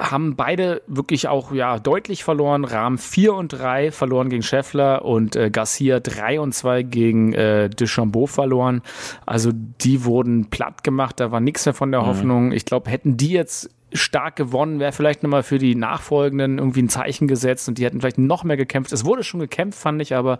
[0.00, 2.64] haben beide wirklich auch ja deutlich verloren.
[2.64, 7.68] Rahm 4 und 3 verloren gegen Scheffler und äh, Garcia 3 und 2 gegen äh,
[7.68, 8.82] Deschambeau verloren.
[9.24, 12.52] Also die wurden platt gemacht, da war nichts mehr von der Hoffnung.
[12.52, 16.88] Ich glaube, hätten die jetzt stark gewonnen, wäre vielleicht nochmal für die Nachfolgenden irgendwie ein
[16.88, 18.92] Zeichen gesetzt und die hätten vielleicht noch mehr gekämpft.
[18.92, 20.38] Es wurde schon gekämpft, fand ich, aber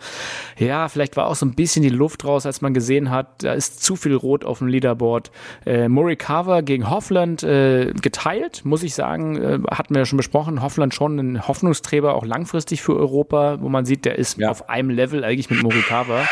[0.59, 3.53] ja, vielleicht war auch so ein bisschen die Luft raus, als man gesehen hat, da
[3.53, 5.31] ist zu viel Rot auf dem Leaderboard.
[5.65, 10.61] Äh, Morikawa gegen Hoffland äh, geteilt, muss ich sagen, äh, hatten wir ja schon besprochen.
[10.63, 14.51] Hoffland schon ein Hoffnungsträger, auch langfristig für Europa, wo man sieht, der ist Ja.
[14.51, 16.25] auf einem Level eigentlich mit Morikawa.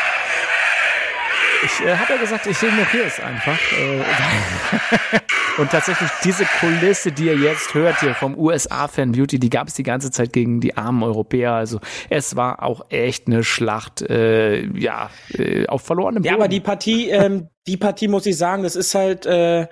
[1.63, 3.57] Ich äh, habe ja gesagt, ich ignoriere es einfach.
[3.71, 5.19] Äh,
[5.57, 9.73] und tatsächlich diese Kulisse, die ihr jetzt hört hier vom USA-Fan Beauty, die gab es
[9.73, 11.53] die ganze Zeit gegen die armen Europäer.
[11.53, 11.79] Also
[12.09, 16.41] es war auch echt eine Schlacht, äh, ja, äh, auf verlorenem Ja, Boden.
[16.41, 19.67] aber die Partie, ähm, die Partie muss ich sagen, das ist halt, äh,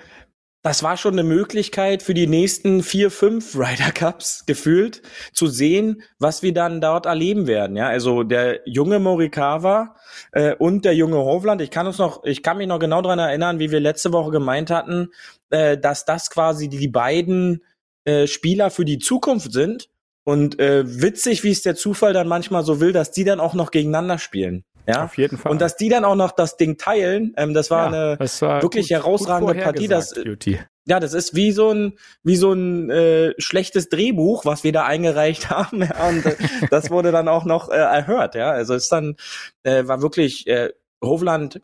[0.66, 5.02] das war schon eine Möglichkeit für die nächsten vier, fünf Ryder Cups gefühlt
[5.34, 7.76] zu sehen, was wir dann dort erleben werden.
[7.76, 9.98] Ja, also der junge Morikawa
[10.32, 11.60] äh, und der junge Hovland.
[11.62, 14.32] Ich kann uns noch, ich kann mich noch genau dran erinnern, wie wir letzte Woche
[14.32, 15.10] gemeint hatten,
[15.54, 17.64] äh, dass das quasi die beiden
[18.06, 19.90] äh, Spieler für die Zukunft sind.
[20.26, 23.54] Und äh, witzig, wie es der Zufall dann manchmal so will, dass die dann auch
[23.54, 24.64] noch gegeneinander spielen.
[24.88, 25.52] Ja, Auf jeden Fall.
[25.52, 28.62] und dass die dann auch noch das Ding teilen, ähm, das war Ja, eine war
[28.62, 29.88] wirklich gut- herausragende gut Partie.
[29.88, 30.60] Das, Beauty.
[30.86, 31.94] ja, das ist wie so ein
[32.24, 35.82] wie so ein äh, schlechtes Drehbuch, was wir da eingereicht haben.
[35.84, 36.36] Ja, und äh,
[36.70, 38.36] das wurde dann auch noch äh, erhört.
[38.36, 39.16] Ja, also es ist dann
[39.64, 40.72] äh, war wirklich äh,
[41.04, 41.62] Hovland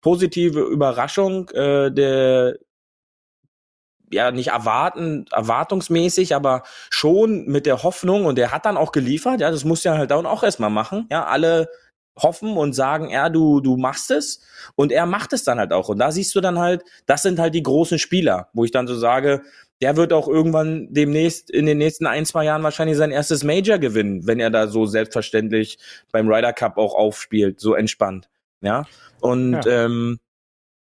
[0.00, 2.56] positive Überraschung äh, der
[4.12, 9.40] ja nicht erwarten erwartungsmäßig, aber schon mit der Hoffnung und der hat dann auch geliefert.
[9.40, 11.06] Ja, das muss ja halt dann auch erstmal machen.
[11.10, 11.68] Ja, alle
[12.18, 14.40] hoffen und sagen, ja, du, du machst es.
[14.74, 15.88] Und er macht es dann halt auch.
[15.88, 18.86] Und da siehst du dann halt, das sind halt die großen Spieler, wo ich dann
[18.86, 19.42] so sage,
[19.80, 23.78] der wird auch irgendwann demnächst in den nächsten ein, zwei Jahren wahrscheinlich sein erstes Major
[23.78, 25.78] gewinnen, wenn er da so selbstverständlich
[26.12, 28.28] beim Ryder Cup auch aufspielt, so entspannt.
[28.60, 28.84] Ja.
[29.20, 29.84] Und Ja.
[29.84, 30.18] ähm,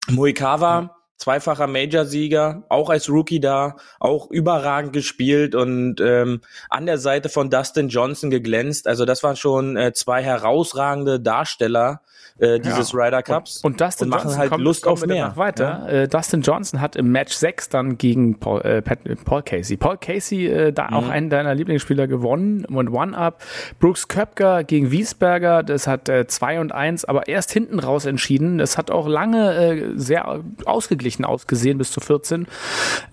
[0.08, 7.30] Moikawa, zweifacher Major-Sieger, auch als Rookie da, auch überragend gespielt und ähm, an der Seite
[7.30, 8.88] von Dustin Johnson geglänzt.
[8.88, 12.02] Also das waren schon äh, zwei herausragende Darsteller
[12.38, 13.62] äh, dieses Ryder Cups.
[13.64, 15.38] Und Dustin und machen Johnson halt kommt, Lust kommen auf mehr.
[15.38, 15.88] weiter.
[15.88, 19.78] Äh, Dustin Johnson hat im Match 6 dann gegen Paul, äh, Pat, äh, Paul Casey.
[19.78, 20.94] Paul Casey, äh, da Mhm.
[20.94, 23.42] auch einen deiner Lieblingsspieler gewonnen und One-Up.
[23.80, 28.58] Brooks Köpker gegen Wiesberger, das hat 2 und 1, aber erst hinten raus entschieden.
[28.58, 32.48] Das hat auch lange äh, sehr ausgeglichen ausgesehen bis zu 14.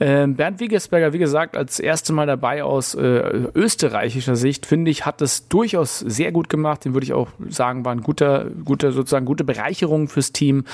[0.00, 3.00] Ähm, Bernd Wiegesberger, wie gesagt, als erste Mal dabei aus äh,
[3.54, 6.84] österreichischer Sicht, finde ich, hat es durchaus sehr gut gemacht.
[6.84, 10.64] Den würde ich auch sagen, war ein guter, guter sozusagen gute Bereicherung fürs Team.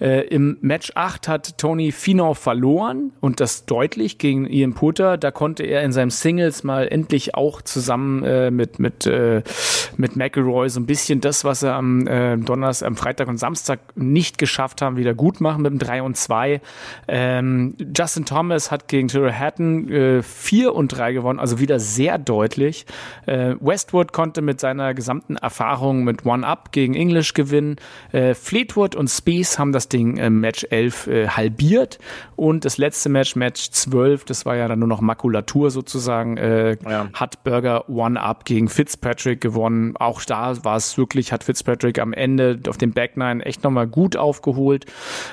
[0.00, 5.16] Äh, Im Match 8 hat Tony Finau verloren und das deutlich gegen Ian Putter.
[5.16, 9.42] Da konnte er in seinem Singles mal endlich auch zusammen äh, mit mit äh,
[9.96, 13.80] mit McElroy so ein bisschen das, was er am äh, Donnerstag, am Freitag und Samstag
[13.96, 16.60] nicht geschafft haben, wieder gut machen mit dem 3 und 2.
[17.06, 22.18] Ähm, Justin Thomas hat gegen Tyrrell Hatton äh, 4 und 3 gewonnen, also wieder sehr
[22.18, 22.86] deutlich.
[23.26, 27.76] Äh, Westwood konnte mit seiner gesamten Erfahrung mit One-Up gegen English gewinnen.
[28.12, 31.98] Äh, Fleetwood und Spieth haben das Ding im Match 11 äh, halbiert
[32.38, 36.76] und das letzte Match, Match 12, das war ja dann nur noch Makulatur sozusagen, äh,
[36.88, 37.08] Ja.
[37.12, 39.96] hat Burger One-Up gegen Fitzpatrick gewonnen.
[39.98, 43.88] Auch da war es wirklich, hat Fitzpatrick am Ende auf dem Back Nine echt nochmal
[43.88, 44.86] gut aufgeholt,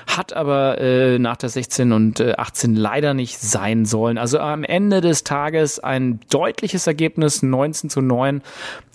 [0.08, 4.18] hat aber äh, nach der 16 und äh, 18 leider nicht sein sollen.
[4.18, 8.42] Also am Ende des Tages ein deutliches Ergebnis, 19 zu 9.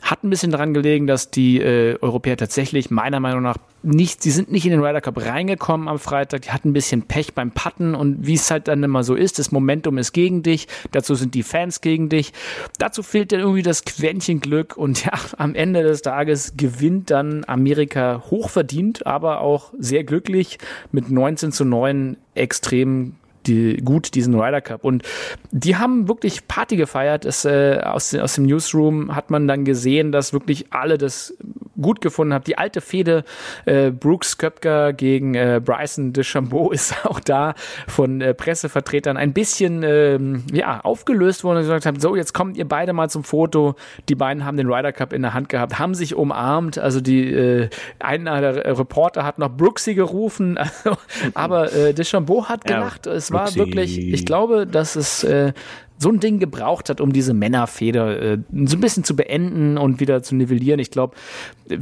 [0.03, 4.31] Hat ein bisschen daran gelegen, dass die äh, Europäer tatsächlich meiner Meinung nach nicht, sie
[4.31, 7.53] sind nicht in den Ryder Cup reingekommen am Freitag, die hatten ein bisschen Pech beim
[7.53, 11.15] Putten und wie es halt dann immer so ist, das Momentum ist gegen dich, dazu
[11.15, 12.33] sind die Fans gegen dich,
[12.79, 17.45] dazu fehlt dann irgendwie das Quäntchen Glück und ja, am Ende des Tages gewinnt dann
[17.47, 20.59] Amerika hochverdient, aber auch sehr glücklich
[20.93, 23.17] mit 19 zu 9 extrem
[23.47, 24.85] die, gut diesen Ryder Cup.
[24.85, 25.03] Und
[25.51, 27.25] die haben wirklich Party gefeiert.
[27.25, 31.35] Es, äh, aus, aus dem Newsroom hat man dann gesehen, dass wirklich alle das
[31.81, 32.45] gut gefunden haben.
[32.45, 33.25] Die alte Fehde
[33.65, 37.55] äh, Brooks Köpker gegen äh, Bryson DeChambeau ist auch da
[37.89, 42.57] von äh, Pressevertretern ein bisschen ähm, ja, aufgelöst worden und gesagt haben, so, jetzt kommt
[42.57, 43.75] ihr beide mal zum Foto.
[44.09, 46.79] Die beiden haben den Ryder Cup in der Hand gehabt, haben sich umarmt.
[46.79, 47.69] Also die äh,
[47.99, 50.97] einer der Reporter hat noch Brooksy gerufen, also,
[51.35, 53.07] aber äh, DeChambeau hat Ja, gelacht.
[53.31, 55.53] Es war wirklich, ich glaube, dass es äh,
[55.99, 60.01] so ein Ding gebraucht hat, um diese Männerfeder äh, so ein bisschen zu beenden und
[60.01, 60.81] wieder zu nivellieren.
[60.81, 61.15] Ich glaube,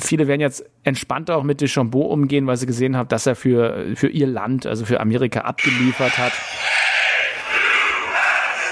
[0.01, 3.87] viele werden jetzt entspannter auch mit Deschambeau umgehen, weil sie gesehen haben, dass er für,
[3.95, 6.33] für ihr Land, also für Amerika abgeliefert hat.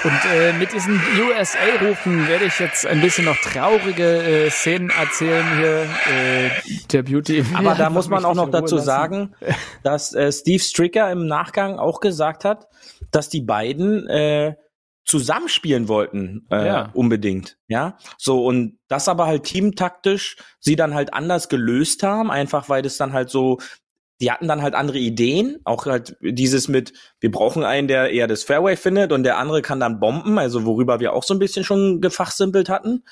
[0.07, 5.45] Und äh, mit diesen USA-Rufen werde ich jetzt ein bisschen noch traurige äh, Szenen erzählen
[5.57, 5.81] hier.
[6.13, 6.49] Äh,
[6.91, 7.43] der Beauty.
[7.53, 8.85] Aber da muss man auch noch dazu lassen.
[8.85, 9.35] sagen,
[9.83, 12.67] dass äh, Steve Stricker im Nachgang auch gesagt hat,
[13.11, 14.55] dass die beiden äh,
[15.03, 16.89] zusammenspielen wollten äh, Ja.
[16.93, 17.97] unbedingt, ja.
[18.17, 22.95] So und das aber halt teamtaktisch sie dann halt anders gelöst haben, einfach weil das
[22.97, 23.57] dann halt so
[24.19, 28.27] die hatten dann halt andere Ideen, auch halt dieses mit, wir brauchen einen, der eher
[28.27, 31.39] das Fairway findet und der andere kann dann bomben, also worüber wir auch so ein
[31.39, 33.03] bisschen schon gefachsimpelt hatten.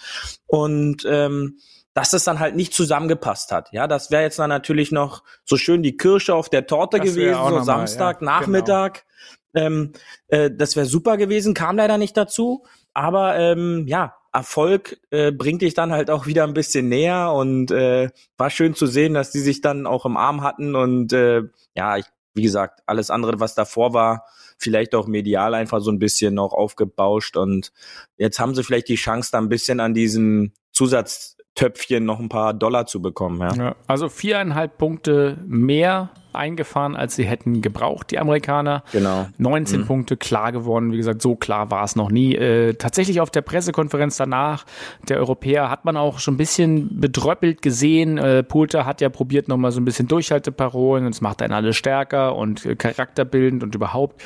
[0.47, 1.57] Und ähm,
[1.93, 3.69] dass es dann halt nicht zusammengepasst hat.
[3.71, 7.07] Ja, das wäre jetzt dann natürlich noch so schön die Kirsche auf der Torte Das
[7.07, 8.31] gewesen, so mal, Samstag, ja, genau.
[8.31, 9.05] Nachmittag.
[9.53, 9.93] Ähm,
[10.27, 12.65] äh, das wäre super gewesen, kam leider nicht dazu.
[12.93, 17.71] Aber ähm, ja, Erfolg äh, bringt dich dann halt auch wieder ein bisschen näher und
[17.71, 21.43] äh, war schön zu sehen, dass die sich dann auch im Arm hatten und äh,
[21.73, 24.25] ja, ich, wie gesagt, alles andere, was davor war,
[24.57, 27.71] vielleicht auch medial einfach so ein bisschen noch aufgebauscht und
[28.17, 32.53] jetzt haben sie vielleicht die Chance, da ein bisschen an diesem Zusatztöpfchen noch ein paar
[32.53, 33.39] Dollar zu bekommen.
[33.39, 33.55] Ja.
[33.55, 38.83] Ja, also viereinhalb Punkte mehr eingefahren, als sie hätten gebraucht, die Amerikaner.
[38.91, 39.27] Genau.
[39.37, 40.91] 19 Punkte klar gewonnen.
[40.91, 42.35] Wie gesagt, so klar war es noch nie.
[42.35, 44.65] Äh, tatsächlich auf der Pressekonferenz danach,
[45.07, 48.17] der Europäer, hat man auch schon ein bisschen bedröppelt gesehen.
[48.17, 51.05] Äh, Poulter hat ja probiert, nochmal so ein bisschen Durchhalteparolen.
[51.05, 54.21] Das macht einen alles stärker und äh, charakterbildend und überhaupt.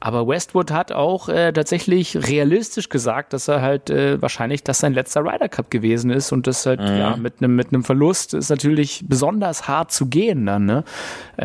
[0.00, 4.94] Aber Westwood hat auch äh, tatsächlich realistisch gesagt, dass er halt äh, wahrscheinlich das sein
[4.94, 8.50] letzter Ryder Cup gewesen ist und das halt ja mit einem mit einem Verlust ist
[8.50, 10.64] natürlich besonders hart zu gehen dann.
[10.64, 10.84] Ne?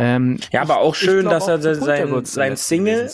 [0.05, 3.09] Ähm, Ja, aber auch ich schön, dass er für Poulter sein- sein Single-.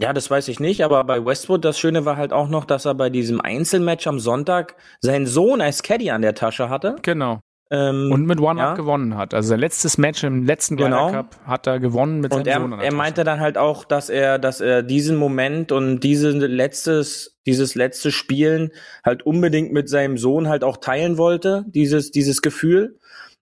[0.00, 2.84] Ja, das weiß ich nicht, aber bei Westwood, das Schöne war halt auch noch, dass
[2.84, 6.96] er bei diesem Einzelmatch am Sonntag seinen Sohn als Caddy an der Tasche hatte.
[7.02, 7.38] Genau.
[7.70, 8.74] Ähm, Und mit One-Up ja.
[8.74, 9.34] gewonnen hat.
[9.34, 11.06] Also sein letztes Match im letzten Genau.
[11.06, 13.84] Ryder Cup hat er gewonnen mit Und seinem er, Sohn er meinte dann halt auch,
[13.84, 18.70] dass er, dass er diesen Moment und diese letztes, dieses letzte Spielen
[19.04, 22.98] halt unbedingt mit seinem Sohn halt auch teilen wollte, dieses, dieses Gefühl.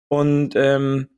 [0.09, 1.09] Und ähm,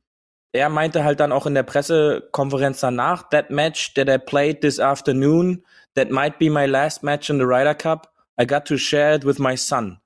[0.55, 4.79] er meinte halt dann auch in der Pressekonferenz danach, that match that I played this
[4.79, 5.63] afternoon,
[5.95, 8.11] that might be my last match in the Ryder Cup.
[8.39, 9.99] I got to share it with my son.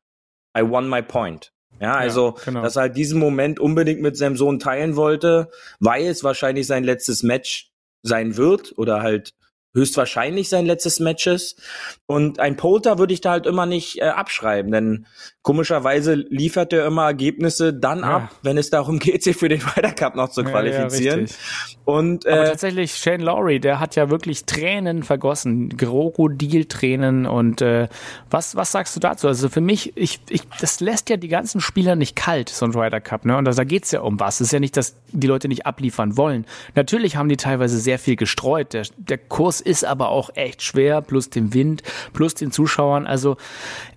[0.58, 1.52] I won my point.
[1.80, 2.62] Ja, also, genau.
[2.62, 6.84] dass er halt diesen Moment unbedingt mit seinem Sohn teilen wollte, weil es wahrscheinlich sein
[6.84, 7.72] letztes Match
[8.04, 9.34] sein wird oder halt
[9.80, 11.62] höchstwahrscheinlich sein letztes Match ist.
[12.06, 15.06] Und ein Polter würde ich da halt immer nicht äh, abschreiben, denn
[15.42, 18.18] komischerweise liefert er immer Ergebnisse dann Ja.
[18.18, 21.20] ab, wenn es darum geht, sich für den Ryder Cup noch zu Ja, ja, qualifizieren.
[21.22, 21.38] richtig.
[21.86, 27.88] Und Aber äh, tatsächlich, Shane Lowry, der hat ja wirklich Tränen vergossen, Krokodiltränen und äh,
[28.30, 29.28] was, was sagst du dazu?
[29.28, 32.72] Also für mich, ich, ich, das lässt ja die ganzen Spieler nicht kalt, so ein
[32.74, 33.38] Ryder Cup, ne?
[33.38, 34.36] Und da geht's ja um was.
[34.36, 36.46] Es ist ja nicht, dass die Leute nicht abliefern wollen.
[36.76, 38.74] Natürlich haben die teilweise sehr viel gestreut.
[38.74, 43.06] Der, der Kurs ist aber auch echt schwer, plus dem Wind, plus den Zuschauern.
[43.06, 43.38] Also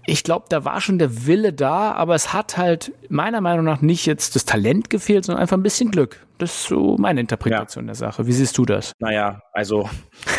[0.06, 3.80] ich glaube, da war schon der Wille da, aber es hat halt meiner Meinung nach
[3.80, 6.26] nicht jetzt das Talent gefehlt, sondern einfach ein bisschen Glück.
[6.38, 7.88] Das ist so meine Interpretation ja.
[7.88, 8.26] der Sache.
[8.26, 8.92] Wie siehst du das?
[8.98, 9.88] Naja, also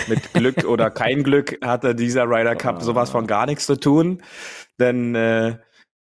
[0.07, 4.21] mit Glück oder kein Glück hatte dieser Ryder Cup sowas von gar nichts zu tun.
[4.79, 5.57] Denn äh,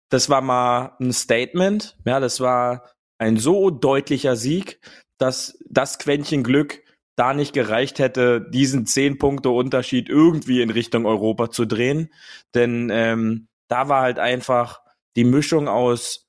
[0.08, 1.96] das war mal ein Statement.
[2.04, 4.80] Ja, das war ein so deutlicher Sieg,
[5.18, 6.81] dass das Quäntchen Glück
[7.16, 12.12] da nicht gereicht hätte, diesen zehn Punkte Unterschied irgendwie in Richtung Europa zu drehen.
[12.54, 14.82] Denn ähm, da war halt einfach
[15.16, 16.28] die Mischung aus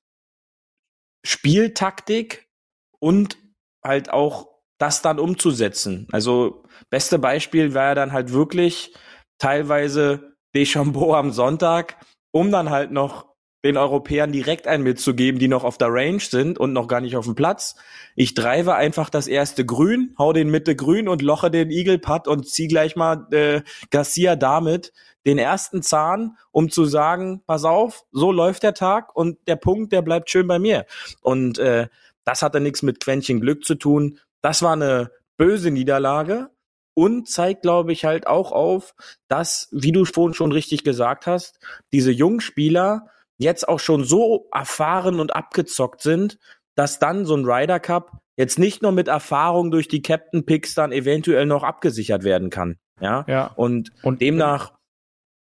[1.25, 2.49] Spieltaktik
[2.99, 3.38] und
[3.84, 6.07] halt auch das dann umzusetzen.
[6.11, 8.93] Also beste Beispiel wäre dann halt wirklich
[9.38, 11.97] teilweise Deschambeau am Sonntag,
[12.31, 13.32] um dann halt noch
[13.64, 17.16] den Europäern direkt ein mitzugeben, die noch auf der Range sind und noch gar nicht
[17.16, 17.76] auf dem Platz.
[18.16, 22.28] Ich treibe einfach das erste Grün, hau den Mitte Grün und loche den Eagle Putt
[22.28, 24.91] und zieh gleich mal äh, Garcia damit
[25.26, 29.93] den ersten Zahn, um zu sagen, pass auf, so läuft der Tag und der Punkt,
[29.93, 30.86] der bleibt schön bei mir.
[31.22, 31.88] Und äh,
[32.26, 34.20] das hatte nichts mit Quäntchen Glück zu tun.
[34.41, 36.49] Das war eine böse Niederlage
[36.93, 38.95] und zeigt, glaube ich, halt auch auf,
[39.28, 41.59] dass, wie du vorhin schon richtig gesagt hast,
[41.91, 43.07] diese jungen Spieler
[43.43, 46.37] jetzt auch schon so erfahren und abgezockt sind,
[46.75, 50.73] dass dann so ein Ryder Cup jetzt nicht nur mit Erfahrung durch die Captain Picks
[50.73, 52.77] dann eventuell noch abgesichert werden kann.
[52.99, 53.25] Ja.
[53.27, 53.51] ja.
[53.55, 54.73] Und, und demnach.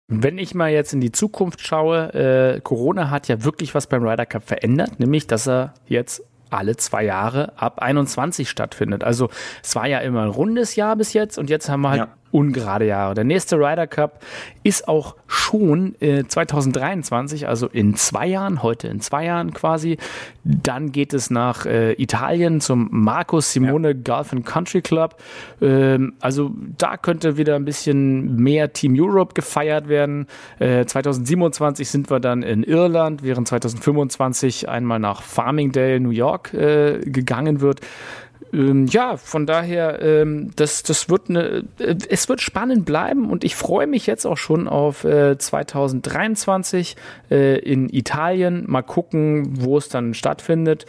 [0.07, 4.03] Wenn ich mal jetzt in die Zukunft schaue, äh, Corona hat ja wirklich was beim
[4.03, 9.03] Ryder Cup verändert, nämlich dass er jetzt alle zwei Jahre ab 21 stattfindet.
[9.03, 9.29] Also
[9.63, 12.17] es war ja immer ein rundes Jahr bis jetzt und jetzt haben wir halt ja
[12.36, 13.13] ungerade Jahre.
[13.13, 14.19] Der nächste Ryder Cup
[14.63, 19.97] ist auch schon äh, 2023, also in zwei Jahren, heute in zwei Jahren quasi.
[20.43, 23.93] Dann geht es nach äh, Italien zum Marcus Simone ja.
[23.93, 25.15] Golf and Country Club.
[25.61, 30.27] Ähm, also da könnte wieder ein bisschen mehr Team Europe gefeiert werden.
[30.59, 36.99] Äh, 2027 sind wir dann in Irland, während 2025 einmal nach Farmingdale, New York äh,
[36.99, 37.79] gegangen wird.
[38.56, 43.43] Ähm, ja, von daher, ähm, das, das wird eine, äh, es wird spannend bleiben und
[43.43, 46.95] ich freue mich jetzt auch schon auf äh, 2023
[47.30, 48.64] äh, in Italien.
[48.68, 50.86] Mal gucken, wo es dann stattfindet.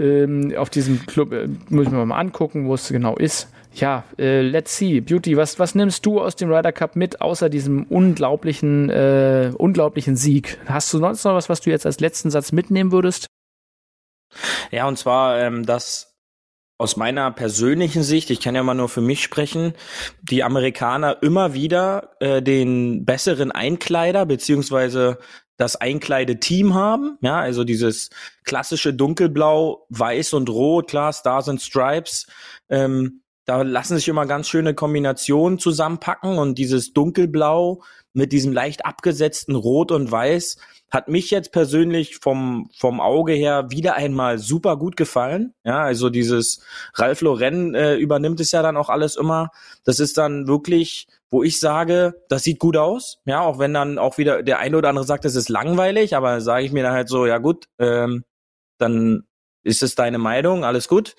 [0.00, 3.48] Ähm, auf diesem Club äh, muss ich mir mal angucken, wo es genau ist.
[3.74, 5.00] Ja, äh, let's see.
[5.00, 10.16] Beauty, was, was nimmst du aus dem Ryder Cup mit, außer diesem unglaublichen, äh, unglaublichen
[10.16, 10.58] Sieg?
[10.66, 13.26] Hast du sonst noch was, was du jetzt als letzten Satz mitnehmen würdest?
[14.72, 16.07] Ja, und zwar, ähm, dass
[16.78, 19.74] aus meiner persönlichen Sicht, ich kann ja mal nur für mich sprechen,
[20.22, 25.18] die Amerikaner immer wieder äh, den besseren Einkleider beziehungsweise
[25.56, 28.10] das Einkleideteam haben, ja, also dieses
[28.44, 32.28] klassische dunkelblau, weiß und rot, klar, Stars and Stripes,
[32.68, 38.84] ähm, da lassen sich immer ganz schöne Kombinationen zusammenpacken und dieses dunkelblau mit diesem leicht
[38.84, 40.58] abgesetzten Rot und Weiß,
[40.90, 45.54] hat mich jetzt persönlich vom, vom Auge her wieder einmal super gut gefallen.
[45.64, 46.60] Ja, also dieses
[46.94, 49.50] Ralf Lauren äh, übernimmt es ja dann auch alles immer.
[49.84, 53.20] Das ist dann wirklich, wo ich sage, das sieht gut aus.
[53.26, 56.40] Ja, auch wenn dann auch wieder der eine oder andere sagt, das ist langweilig, aber
[56.40, 58.24] sage ich mir dann halt so, ja gut, ähm,
[58.78, 59.24] dann
[59.62, 61.16] ist es deine Meinung, alles gut.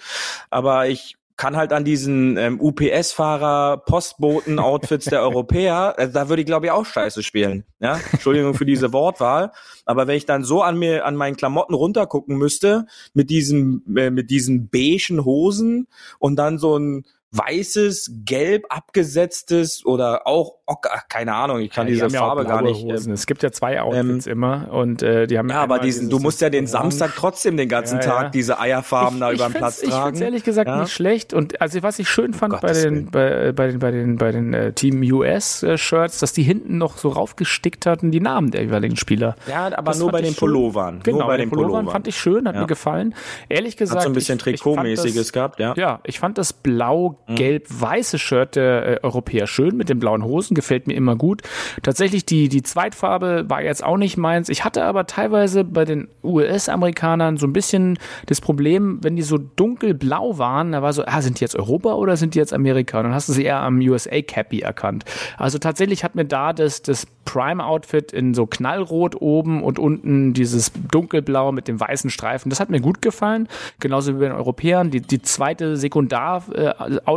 [0.50, 6.46] Aber ich kann halt an diesen ähm, UPS-Fahrer, Postboten-Outfits der Europäer, äh, da würde ich
[6.46, 7.64] glaube ich auch Scheiße spielen.
[7.80, 9.54] Ja, Entschuldigung für diese Wortwahl,
[9.86, 14.10] aber wenn ich dann so an mir an meinen Klamotten runtergucken müsste mit diesem äh,
[14.10, 15.88] mit diesen beigen Hosen
[16.20, 21.94] und dann so ein weißes, gelb abgesetztes oder auch Ocker, keine Ahnung, ich kann ja,
[21.94, 22.84] diese Farbe gar nicht.
[22.84, 26.10] Ähm, es gibt ja zwei Outfits ähm, immer und äh, die haben ja aber diesen,
[26.10, 29.48] du musst ja den Samstag trotzdem den ganzen ja, Tag diese Eierfarben ich, da über
[29.50, 29.92] den Platz tragen.
[29.92, 33.10] Ich find's ehrlich gesagt nicht schlecht und also was ich schön fand oh bei, den,
[33.10, 36.78] bei, bei den bei den bei den äh, Team US äh, Shirts, dass die hinten
[36.78, 39.36] noch so raufgestickt hatten die Namen der jeweiligen Spieler.
[39.48, 41.02] Ja, aber das nur bei den Pullovern.
[41.04, 43.16] Genau, nur bei den Pullovern fand ich schön, hat mir gefallen.
[43.50, 45.74] Ehrlich gesagt, hat so ein bisschen Trikotmäßiges gehabt, ja.
[45.76, 47.19] Ja, ich fand das blau.
[47.36, 51.42] Gelb-weiße Shirt der äh, Europäer schön mit den blauen Hosen, gefällt mir immer gut.
[51.84, 54.50] Tatsächlich die, die Zweitfarbe war jetzt auch nicht meins.
[54.50, 59.38] Ich hatte aber teilweise bei den US-Amerikanern so ein bisschen das Problem, wenn die so
[59.38, 63.00] dunkelblau waren, da war so, ah, sind die jetzt Europa oder sind die jetzt Amerika?
[63.00, 65.06] Und dann hast du sie eher am USA Cappy erkannt.
[65.38, 70.72] Also tatsächlich hat mir da das, das Prime-Outfit in so knallrot oben und unten dieses
[70.92, 72.50] dunkelblau mit dem weißen Streifen.
[72.50, 73.48] Das hat mir gut gefallen.
[73.80, 74.90] Genauso wie bei den Europäern.
[74.90, 75.78] Die, die zweite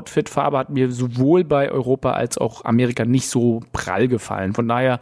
[0.03, 4.53] Sekundar-Outfit-Farbe hat mir sowohl bei Europa als auch Amerika nicht so prall gefallen.
[4.55, 5.01] Von daher,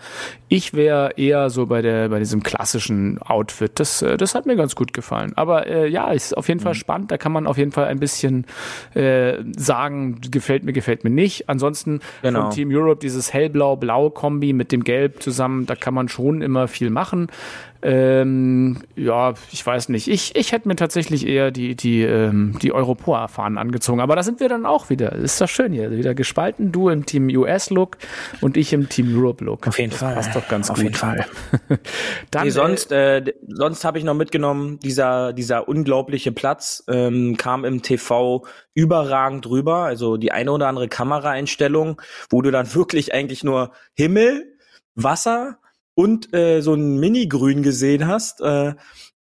[0.48, 3.72] ich wäre eher so bei der, bei diesem klassischen Outfit.
[3.78, 5.32] Das, äh, das hat mir ganz gut gefallen.
[5.36, 7.10] Aber äh, ja, ist auf jeden Fall spannend.
[7.10, 8.46] Da kann man auf jeden Fall ein bisschen
[8.94, 11.48] äh, sagen, gefällt mir, gefällt mir nicht.
[11.48, 12.42] Ansonsten Genau.
[12.42, 16.90] von Team Europe dieses hellblau-blau-Kombi mit dem Gelb zusammen, da kann man schon immer viel
[16.90, 17.28] machen.
[17.82, 20.06] Ähm, ja, ich weiß nicht.
[20.08, 24.00] Ich, ich hätte mir tatsächlich eher die, die, ähm, die Europoa-Fahnen angezogen.
[24.00, 25.12] Aber da sind wir dann auch wieder.
[25.12, 25.90] Ist doch schön hier.
[25.90, 26.72] Wieder gespalten.
[26.72, 27.96] Du im Team US-Look
[28.42, 29.66] und ich im Team Europe-Look.
[29.68, 30.14] Auf jeden das Fall.
[30.14, 30.84] Passt doch ganz Auf gut.
[30.84, 31.24] jeden Fall.
[32.30, 37.36] Dann, Nee, sonst, äh, d- sonst habe ich noch mitgenommen, dieser, dieser unglaubliche Platz ähm,
[37.38, 39.84] kam im TV überragend rüber.
[39.84, 44.56] Also die eine oder andere Kameraeinstellung, wo du dann wirklich eigentlich nur Himmel,
[44.94, 45.59] Wasser
[46.00, 48.40] und äh, so ein Mini-Grün gesehen hast.
[48.40, 48.74] Äh,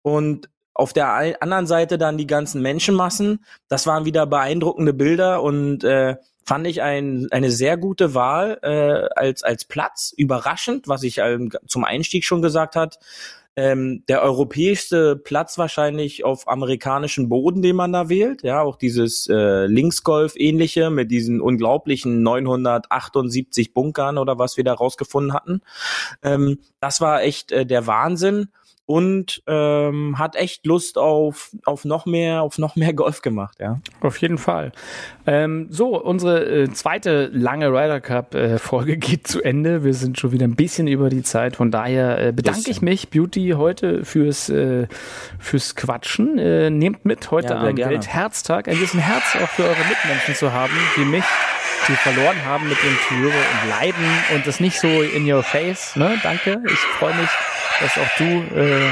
[0.04, 3.44] und auf der anderen Seite dann die ganzen Menschenmassen.
[3.68, 9.10] Das waren wieder beeindruckende Bilder und äh, fand ich ein, eine sehr gute Wahl äh,
[9.20, 10.14] als, als Platz.
[10.16, 13.00] Überraschend, was ich ähm, zum Einstieg schon gesagt hat.
[13.60, 18.44] Ähm, der europäischste Platz wahrscheinlich auf amerikanischem Boden, den man da wählt.
[18.44, 25.34] Ja, auch dieses äh, Linksgolf-ähnliche mit diesen unglaublichen 978 Bunkern oder was wir da rausgefunden
[25.34, 25.62] hatten.
[26.22, 28.50] Ähm, das war echt äh, der Wahnsinn
[28.88, 33.82] und ähm, hat echt Lust auf, auf noch mehr, auf noch mehr Golf gemacht, ja.
[34.00, 34.72] Auf jeden Fall.
[35.28, 39.84] Ähm, so, unsere äh, zweite lange Ryder Cup äh, Folge geht zu Ende.
[39.84, 41.58] Wir sind schon wieder ein bisschen über die Zeit.
[41.58, 42.72] Von daher äh, bedanke Bisschen.
[42.72, 44.88] ich mich, Beauty, heute fürs, äh,
[45.38, 46.38] fürs Quatschen.
[46.40, 47.76] Äh, nehmt mit heute Ja, am.
[47.76, 51.26] Weltherztag ein bisschen Herz auch für eure Mitmenschen zu haben, wie mich,
[51.90, 55.98] die verloren haben mit dem Tour und leiden und das nicht so in your face.
[55.98, 56.18] Ne?
[56.24, 56.62] Danke.
[56.66, 57.30] Ich freue mich,
[57.80, 58.92] dass auch du äh,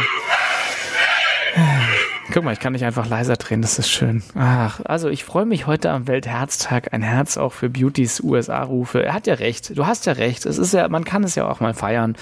[2.36, 4.22] Guck mal, ich kann nicht einfach leiser drehen, das ist schön.
[4.36, 9.02] Ach, also ich freue mich heute am Weltherztag, ein Herz auch für Beautys USA-Rufe.
[9.06, 10.46] Er hat ja recht, du hast ja recht.
[10.46, 12.18] Es ist ja, man kann es ja auch mal feiern.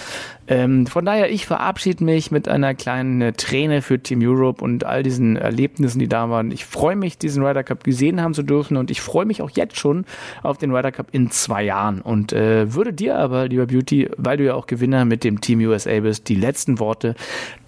[0.46, 4.84] Ähm, von daher, ich verabschiede mich mit einer kleinen äh, Träne für Team Europe und
[4.84, 6.52] all diesen Erlebnissen, die da waren.
[6.52, 9.50] Ich freue mich, diesen Ryder Cup gesehen haben zu dürfen und ich freue mich auch
[9.52, 10.06] jetzt schon
[10.42, 14.36] auf den Ryder Cup in zwei Jahren und äh, würde dir aber, lieber Beauty, weil
[14.36, 17.16] du ja auch Gewinner mit dem Team USA bist, die letzten Worte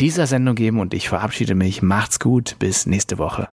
[0.02, 1.82] dieser Sendung geben und ich verabschiede mich.
[1.82, 3.48] Macht's gut, bis nächste Woche.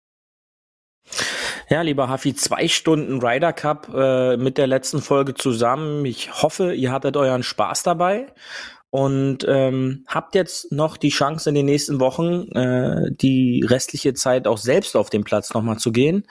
[1.70, 6.04] Ja, lieber Hafi, zwei Stunden Ryder Cup äh, mit der letzten Folge zusammen.
[6.04, 8.26] Ich hoffe, ihr hattet euren Spaß dabei
[8.90, 14.48] und ähm, habt jetzt noch die Chance in den nächsten Wochen, äh, die restliche Zeit
[14.48, 16.26] auch selbst auf den Platz nochmal zu gehen.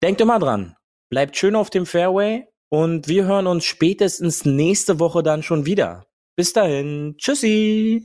[0.00, 0.76] Denkt immer dran,
[1.08, 6.06] bleibt schön auf dem Fairway und wir hören uns spätestens nächste Woche dann schon wieder.
[6.36, 8.04] Bis dahin, tschüssi!